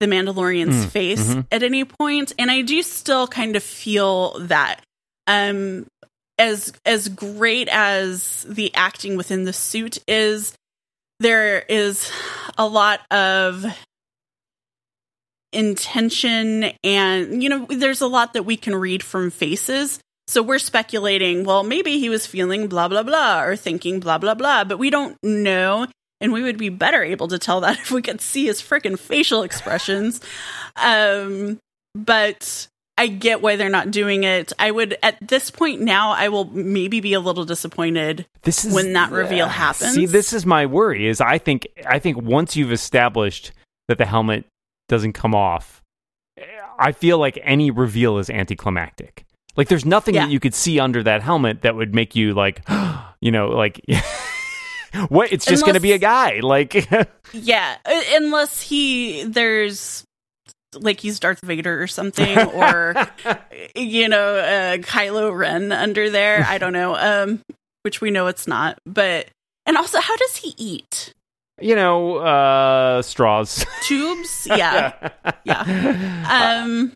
[0.00, 1.46] the Mandalorian's Mm, face mhm.
[1.52, 4.82] at any point, and I do still kind of feel that.
[5.26, 5.86] Um,
[6.36, 10.52] as as great as the acting within the suit is,
[11.20, 12.10] there is
[12.58, 13.64] a lot of
[15.54, 20.00] intention, and you know, there's a lot that we can read from faces.
[20.26, 24.34] So we're speculating, well, maybe he was feeling blah blah blah or thinking blah blah
[24.34, 25.86] blah, but we don't know
[26.20, 28.98] and we would be better able to tell that if we could see his freaking
[28.98, 30.20] facial expressions.
[30.76, 31.60] Um,
[31.94, 34.52] but I get why they're not doing it.
[34.58, 38.74] I would at this point now I will maybe be a little disappointed This is
[38.74, 39.94] when that reveal uh, happens.
[39.94, 41.06] See, this is my worry.
[41.06, 43.52] Is I think I think once you've established
[43.88, 44.46] that the helmet
[44.88, 45.82] doesn't come off,
[46.78, 49.24] I feel like any reveal is anticlimactic.
[49.56, 50.26] Like there's nothing Yeah.
[50.26, 52.62] that you could see under that helmet that would make you like,
[53.20, 53.80] you know, like.
[55.08, 55.32] What?
[55.32, 56.38] It's just going to be a guy.
[56.42, 56.88] Like,
[57.32, 57.76] Yeah,
[58.14, 60.04] unless he there's
[60.78, 62.94] like he's Darth Vader or something, or
[63.74, 66.44] you know, uh, Kylo Ren under there.
[66.46, 66.94] I don't know.
[66.94, 67.40] Um,
[67.82, 68.78] which we know it's not.
[68.86, 69.26] But
[69.66, 71.12] and also, how does he eat?
[71.60, 73.64] You know, uh, straws.
[73.82, 74.46] Tubes?
[74.46, 75.10] Yeah,
[75.44, 76.62] yeah.
[76.62, 76.92] Um,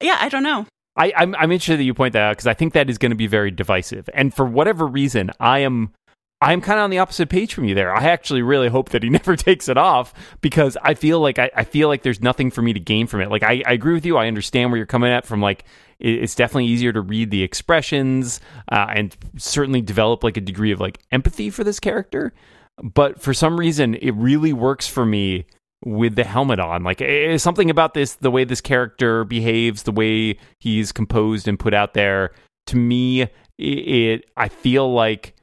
[0.00, 0.66] yeah, I don't know.
[0.96, 3.10] I, I'm I'm interested that you point that out because I think that is going
[3.10, 4.08] to be very divisive.
[4.14, 5.92] And for whatever reason, I am
[6.40, 7.94] I'm kind of on the opposite page from you there.
[7.94, 11.50] I actually really hope that he never takes it off because I feel like I,
[11.54, 13.30] I feel like there's nothing for me to gain from it.
[13.30, 14.16] Like I, I agree with you.
[14.16, 15.40] I understand where you're coming at from.
[15.40, 15.64] Like
[15.98, 18.40] it's definitely easier to read the expressions
[18.70, 22.34] uh, and certainly develop like a degree of like empathy for this character.
[22.82, 25.46] But for some reason, it really works for me
[25.84, 26.84] with the helmet on.
[26.84, 27.02] Like
[27.38, 31.94] something about this, the way this character behaves, the way he's composed and put out
[31.94, 32.32] there.
[32.66, 35.34] To me, it, it I feel like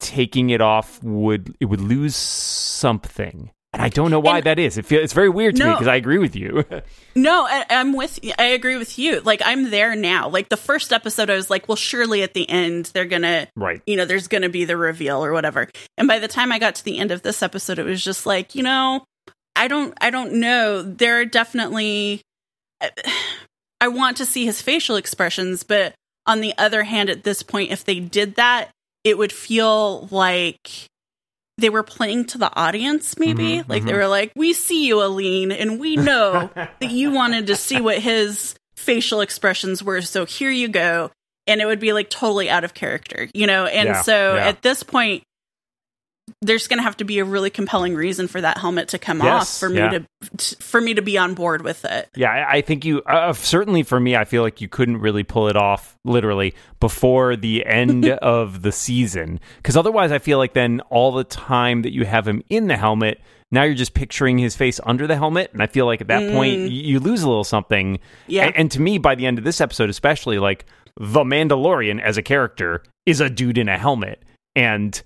[0.00, 3.50] taking it off would it would lose something.
[3.74, 4.78] And I don't know why And- that is.
[4.78, 6.64] It feels it's very weird to me because I agree with you.
[7.14, 8.20] No, I, I'm with.
[8.38, 9.18] I agree with you.
[9.20, 10.28] Like I'm there now.
[10.28, 13.82] Like the first episode, I was like, well, surely at the end they're gonna right.
[13.88, 15.68] you know, there's going to be the reveal or whatever.
[15.96, 18.24] And by the time I got to the end of this episode, it was just
[18.24, 19.02] like, you know,
[19.56, 20.80] I don't, I don't know.
[20.82, 22.22] There are definitely,
[23.80, 25.94] I want to see his facial expressions, but
[26.24, 28.70] on the other hand, at this point, if they did that,
[29.02, 30.86] it would feel like
[31.58, 33.58] they were playing to the audience, maybe.
[33.58, 33.96] Mhm, like they mhm.
[33.96, 37.98] were like, we see you, Aleen, and we know that you wanted to see what
[37.98, 40.00] his facial expressions were.
[40.00, 41.10] So here you go.
[41.46, 43.66] And it would be like totally out of character, you know?
[43.66, 44.48] And Yeah, so yeah.
[44.48, 45.24] at this point,
[46.40, 49.18] there's going to have to be a really compelling reason for that helmet to come
[49.20, 49.98] Yes, off for me yeah.
[50.36, 52.08] to for me to be on board with it.
[52.14, 55.24] Yeah, I, I think you uh, certainly for me, I feel like you couldn't really
[55.24, 60.54] pull it off literally before the end of the season because otherwise, I feel like
[60.54, 63.20] then all the time that you have him in the helmet
[63.50, 66.32] now you're just picturing his face under the helmet, and I feel like at that
[66.32, 67.98] point you lose a little something.
[68.26, 68.46] Yeah.
[68.46, 70.66] And, and to me, by the end of this episode, especially, like
[70.98, 74.22] the Mandalorian as a character is a dude in a helmet,
[74.54, 75.02] and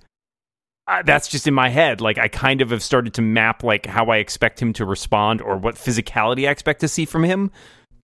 [0.89, 2.01] uh, that's just in my head.
[2.01, 5.41] Like I kind of have started to map like how I expect him to respond
[5.41, 7.51] or what physicality I expect to see from him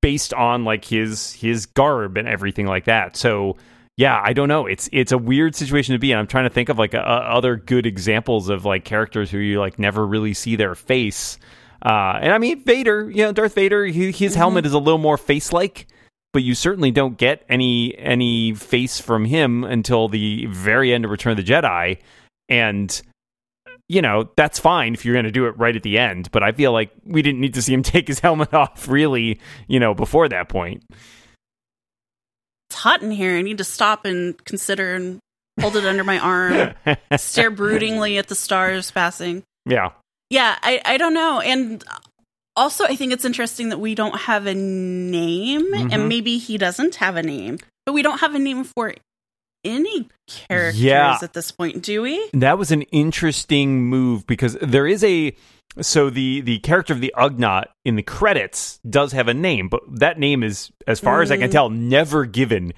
[0.00, 3.16] based on like his his garb and everything like that.
[3.16, 3.56] So
[3.96, 4.66] yeah, I don't know.
[4.66, 6.18] It's it's a weird situation to be in.
[6.18, 9.58] I'm trying to think of like uh, other good examples of like characters who you
[9.58, 11.36] like never really see their face.
[11.84, 14.98] Uh, and I mean Vader, you know, Darth Vader, he, his helmet is a little
[14.98, 15.86] more face-like,
[16.32, 21.10] but you certainly don't get any any face from him until the very end of
[21.10, 21.98] Return of the Jedi,
[22.48, 23.00] and
[23.88, 26.30] you know that's fine if you're going to do it right at the end.
[26.30, 29.40] But I feel like we didn't need to see him take his helmet off really,
[29.66, 30.82] you know, before that point.
[32.70, 33.36] It's hot in here.
[33.36, 35.18] I need to stop and consider and
[35.60, 36.74] hold it under my arm,
[37.16, 39.42] stare broodingly at the stars passing.
[39.66, 39.90] yeah,
[40.30, 41.40] Yeah, I, I don't know.
[41.40, 41.82] And
[42.56, 45.92] also, I think it's interesting that we don't have a name, Mhm.
[45.92, 48.92] and maybe he doesn't have a name, but we don't have a name for
[49.64, 51.18] any characters Yeah.
[51.22, 52.28] at this point, do we?
[52.32, 55.34] that was an interesting move because there is a
[55.80, 59.82] so the the character of the Ugnaught in the credits does have a name, but
[60.00, 61.52] that name is, as far as I can Mm.
[61.52, 62.72] tell, never given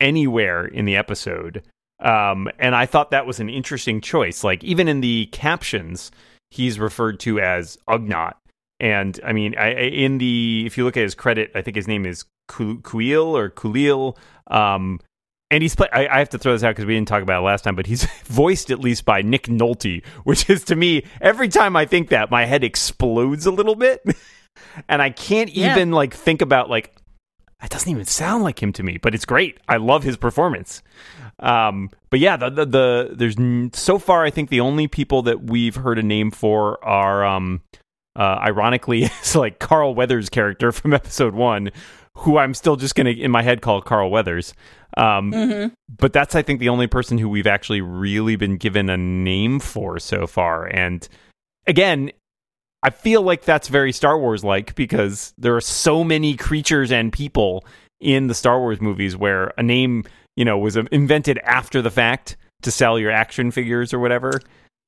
[0.00, 1.62] anywhere in the episode.
[2.00, 4.44] Um, and I thought that was an interesting choice.
[4.44, 6.10] Like even in the captions,
[6.50, 8.34] he's referred to as Ugnaught.
[8.78, 11.76] And I mean, I, I- in the if you look at his credit, I think
[11.76, 14.16] his name is Ku- Kuil or Kulil.
[14.48, 15.00] Um,
[15.56, 17.40] and he's play- I, I have to throw this out because we didn't talk about
[17.42, 21.02] it last time, but he's voiced at least by Nick Nolte, which is to me
[21.20, 24.02] every time I think that my head explodes a little bit,
[24.88, 25.72] and I can't Yeah.
[25.72, 26.94] even like think about like
[27.60, 29.58] that doesn't even sound like him to me, but it's great.
[29.66, 30.82] I love his performance.
[31.40, 35.22] Um, but yeah, the, the the there's n- so far I think the only people
[35.22, 37.62] that we've heard a name for are um
[38.14, 41.70] uh ironically it's like Carl Weathers' character from episode 1
[42.16, 44.54] who I'm still just going to in my head call Carl Weathers.
[44.96, 45.74] Um Mm-hmm.
[45.98, 49.60] but that's I think the only person who we've actually really been given a name
[49.60, 51.06] for so far and
[51.66, 52.10] again
[52.82, 57.12] I feel like that's very Star Wars like because there are so many creatures and
[57.12, 57.64] people
[58.00, 60.04] in the Star Wars movies where a name,
[60.36, 64.40] you know, was invented after the fact to sell your action figures or whatever.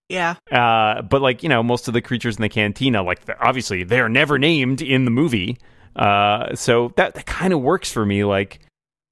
[0.08, 0.36] Yeah.
[0.52, 4.00] Uh, but like you know, most of the creatures in the cantina, like obviously they
[4.00, 5.58] are never named in the movie.
[5.97, 8.24] Uh, so that that kind of works for me.
[8.24, 8.61] Like,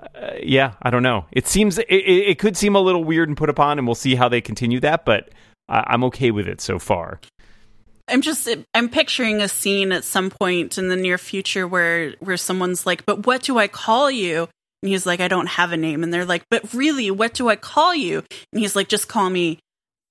[0.00, 1.26] uh, yeah, I don't know.
[1.32, 4.14] It seems it, it, could seem a little weird and put upon, and we'll see
[4.14, 5.04] how they continue that.
[5.04, 5.30] But
[5.68, 7.20] I I'm okay with it so far.
[8.08, 12.36] I'm just I'm picturing a scene at some point in the near future where where
[12.36, 14.48] someone's like, "But what do I call you?"
[14.82, 17.48] And he's like, "I don't have a name." And they're like, "But really, what do
[17.48, 18.22] I call you?"
[18.52, 19.58] And he's like, "Just call me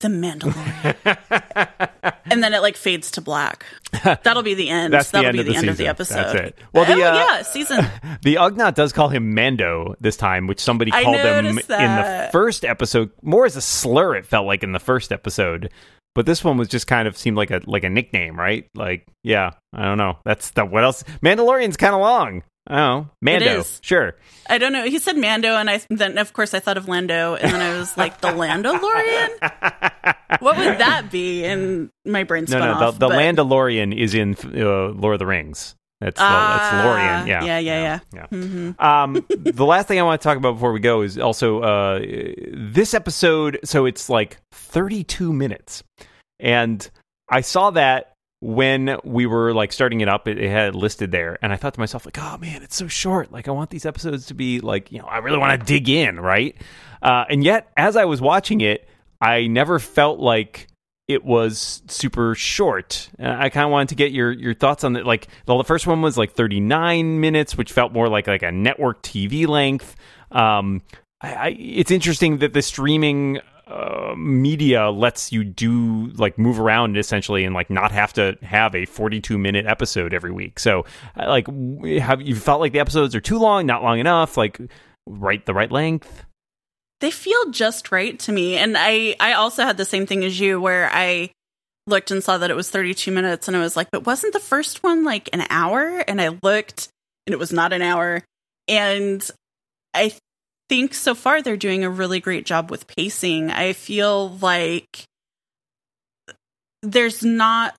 [0.00, 3.64] the Mandalorian." and then it like fades to black.
[4.02, 4.92] That'll be the end.
[4.92, 6.16] That's That'll end be of the, the end of the episode.
[6.16, 6.58] That's it.
[6.72, 7.84] Well, the, oh uh, yeah, season.
[8.22, 12.28] The Ugnaught does call him Mando this time, which somebody I called him in the
[12.32, 14.16] first episode more as a slur.
[14.16, 15.70] It felt like in the first episode,
[16.14, 18.68] but this one was just kind of seemed like a like a nickname, right?
[18.74, 20.18] Like, yeah, I don't know.
[20.24, 21.04] That's the what else?
[21.22, 22.42] Mandalorian's kind of long.
[22.68, 23.06] I.
[23.22, 23.80] Mando, is.
[23.82, 24.16] sure.
[24.48, 24.84] I don't know.
[24.84, 27.78] He said Mando, and I then of course I thought of Lando, and then I
[27.78, 30.40] was like, the Landalorian.
[30.40, 31.44] what would that be?
[31.44, 32.72] And my brain No, spun no.
[32.86, 32.98] off.
[32.98, 35.74] The, the but- Landalorian is in uh, Lord of the Rings.
[36.00, 37.26] That's Ah, that's Lorian.
[37.26, 38.26] Yeah, yeah, yeah, yeah.
[38.32, 38.38] yeah.
[38.38, 38.78] Mhm.
[38.78, 42.00] Um, the last thing I want to talk about before we go is also uh,
[42.52, 43.60] this episode.
[43.64, 45.82] So it's like 32 minutes,
[46.38, 46.86] and
[47.30, 48.12] I saw that
[48.46, 50.28] when we were like starting it up.
[50.28, 52.76] It, it had it listed there, and I thought to myself, like, oh man, it's
[52.76, 53.32] so short.
[53.32, 55.88] Like, I want these episodes to be like, you know, I really want to dig
[55.88, 56.56] in, right?
[57.02, 58.88] Uh, and yet, as I was watching it,
[59.20, 60.68] I never felt like
[61.08, 63.10] it was super short.
[63.18, 65.04] Uh, I kind of wanted to get your your thoughts on it.
[65.04, 68.52] Like well, the first one was like 39 minutes, which felt more like like a
[68.52, 69.96] network TV length.
[70.30, 70.82] Um,
[71.20, 76.96] I, I, it's interesting that the streaming uh, media lets you do like move around
[76.96, 80.60] essentially and like not have to have a 42 minute episode every week.
[80.60, 80.84] So
[81.16, 81.48] like,
[81.98, 84.60] have you felt like the episodes are too long, not long enough, like
[85.06, 86.24] right the right length?
[87.00, 90.40] They feel just right to me, and I I also had the same thing as
[90.40, 91.30] you, where I
[91.86, 94.40] looked and saw that it was 32 minutes, and I was like, but wasn't the
[94.40, 95.98] first one like an hour?
[96.08, 96.88] And I looked,
[97.26, 98.24] and it was not an hour,
[98.66, 99.28] and
[99.92, 100.14] I
[100.68, 103.50] think so far they're doing a really great job with pacing.
[103.50, 105.04] I feel like
[106.82, 107.74] there's not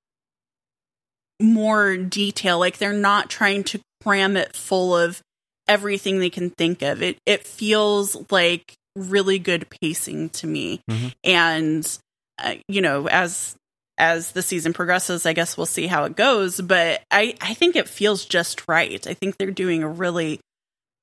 [1.42, 2.60] more detail.
[2.60, 5.22] Like they're not trying to cram it full of
[5.68, 7.02] everything they can think of.
[7.02, 10.82] It it feels like really good pacing to me.
[10.90, 11.14] Mhm.
[11.24, 12.00] And
[12.44, 13.56] uh, you know, as
[14.00, 16.62] as the season progresses, I guess we'll see how it goes.
[16.62, 19.06] But I, I think it feels just right.
[19.08, 20.40] I think they're doing a really,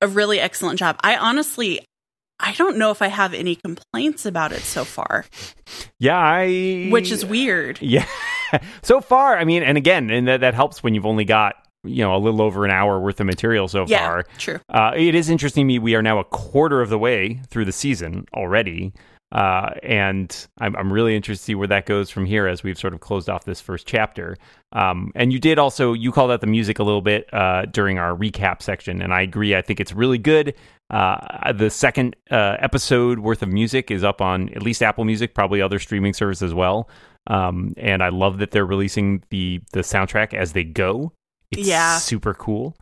[0.01, 0.99] a really excellent job.
[1.03, 1.81] I honestly,
[2.41, 5.25] I don't know if I have any complaints about it so far.
[5.99, 6.89] Yeah, I.
[6.91, 7.79] Which is weird.
[7.83, 8.07] Yeah.
[8.83, 12.03] so far, I mean, and again, and that, that helps when you've only got you
[12.03, 14.25] know a little over an hour worth of material so yeah, far.
[14.39, 14.61] True.
[14.69, 15.79] Uh, it is interesting to me.
[15.79, 18.93] We are now a quarter of the way through the season already.
[19.35, 22.79] Uh, and I'm, I'm really interested to see where that goes from here as we've
[22.79, 24.37] sort of closed off this first chapter.
[24.73, 27.99] Um, and you did also you called out the music a little bit uh, during
[27.99, 29.57] our recap section, and I agree.
[29.57, 30.55] I think it's really good.
[30.91, 35.35] Uh, the second uh, episode worth of music is up on at least Apple Music,
[35.35, 36.89] probably other streaming services as well.
[37.27, 41.13] Um, and I love that they're releasing the the soundtrack as they go.
[41.51, 41.99] It's Yeah.
[41.99, 42.77] super cool.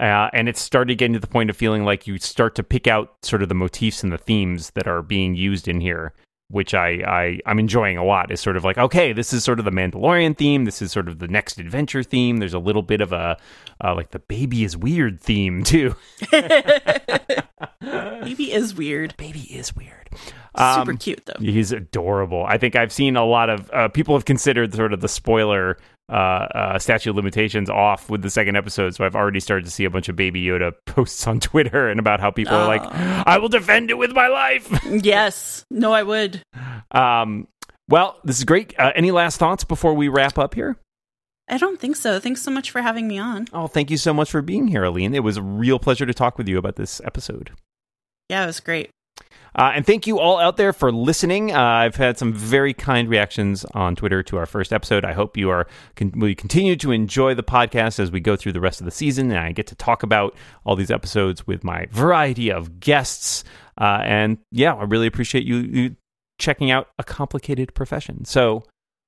[0.00, 2.86] Uh, and it started getting to the point of feeling like you start to pick
[2.86, 6.14] out sort of the motifs and the themes that are being used in here,
[6.48, 8.30] which I, I I'm enjoying a lot.
[8.30, 10.64] Is sort of like okay, this is sort of the Mandalorian theme.
[10.64, 12.38] This is sort of the next adventure theme.
[12.38, 13.36] There's a little bit of a
[13.84, 15.94] uh, like the baby is weird theme too.
[18.24, 19.16] Maybe is weird.
[19.16, 20.08] baby is weird.
[20.56, 21.40] Super Um, cute though.
[21.40, 22.44] He's adorable.
[22.46, 25.78] I think I've seen a lot of uh, people have considered sort of the spoiler
[26.10, 28.94] uh, uh, statute of limitations off with the second episode.
[28.94, 31.98] So I've already started to see a bunch of Baby Yoda posts on Twitter and
[31.98, 34.68] about how people are like, "I will defend it with my life."
[35.02, 35.64] Yes.
[35.70, 36.42] No, I would.
[36.90, 37.48] um,
[37.88, 38.78] well, this is great.
[38.78, 40.76] Uh, any last thoughts before we wrap up here?
[41.48, 42.20] I don't think so.
[42.20, 43.46] Thanks so much for having me on.
[43.52, 45.14] Oh, thank you so much for being here, Aleen.
[45.14, 47.50] It was a real pleasure to talk with you about this episode.
[48.32, 48.88] Yeah, it was great.
[49.54, 51.54] Uh, and thank you all out there for listening.
[51.54, 55.04] Uh, I've had some very kind reactions on Twitter to our first episode.
[55.04, 55.66] I hope you are
[55.96, 58.90] con- we continue to enjoy the podcast as we go through the rest of the
[58.90, 63.44] season, and I get to talk about all these episodes with my variety of guests.
[63.78, 65.96] Uh, and yeah, I really appreciate you, you
[66.38, 68.24] checking out a complicated profession.
[68.24, 68.64] So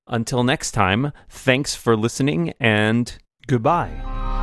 [0.06, 3.16] until next time, thanks for listening and
[3.46, 4.33] goodbye.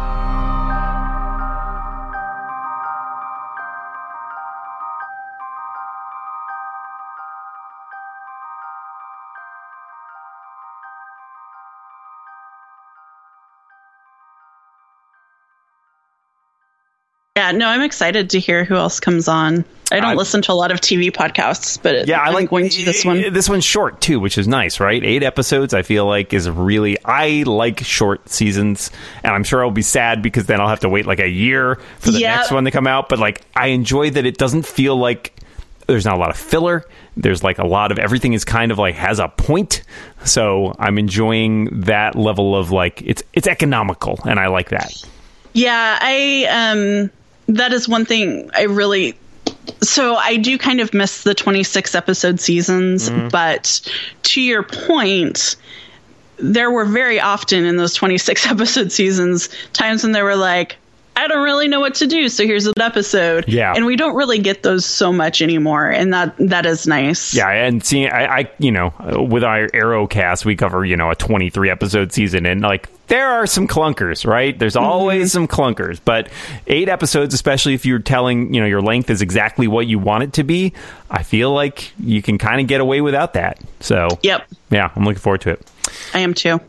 [17.37, 19.63] Yeah, no, I'm excited to hear who else comes on.
[19.89, 22.49] I don't I- listen to a lot of TV podcasts, but Yeah, I I'm like
[22.49, 23.31] going to this one.
[23.31, 25.01] This one's short too, which is nice, right?
[25.01, 26.97] Eight episodes, I feel like is really.
[27.05, 28.91] I like short seasons,
[29.23, 31.75] and I'm sure I'll be sad because then I'll have to wait like a year
[31.99, 32.35] for the Yeah.
[32.35, 33.07] next one to come out.
[33.07, 35.33] But like, I enjoy that it doesn't feel like
[35.87, 36.83] there's not a lot of filler.
[37.15, 39.83] There's like a lot of everything is kind of like has a point.
[40.25, 44.91] So I'm enjoying that level of like it's it's economical, and I like that.
[45.53, 47.09] Yeah, I um
[47.55, 49.15] that is one thing I really
[49.81, 53.27] so I do kind of miss the 26 episode seasons, mm-hmm.
[53.29, 53.81] but
[54.23, 55.55] to your point,
[56.37, 60.77] there were very often in those 26 episode seasons times when they were like
[61.15, 63.45] I don't really know what to do, so here's an episode.
[63.47, 63.73] Yeah.
[63.75, 67.33] And we don't really get those so much anymore, and that that is nice.
[67.33, 68.93] Yeah, and seeing I, I you know,
[69.29, 73.27] with our Arrowcast, we cover you know a twenty three episode season, and like there
[73.27, 74.57] are some clunkers, right?
[74.57, 74.85] There's mm-hmm.
[74.85, 76.29] always some clunkers, but
[76.67, 80.23] eight episodes, especially if you're telling you know your length is exactly what you want
[80.23, 80.71] it to be,
[81.09, 83.59] I feel like you can kind of get away without that.
[83.81, 84.47] So Yep.
[84.69, 85.71] yeah, I'm looking forward to it.
[86.13, 86.61] I am too.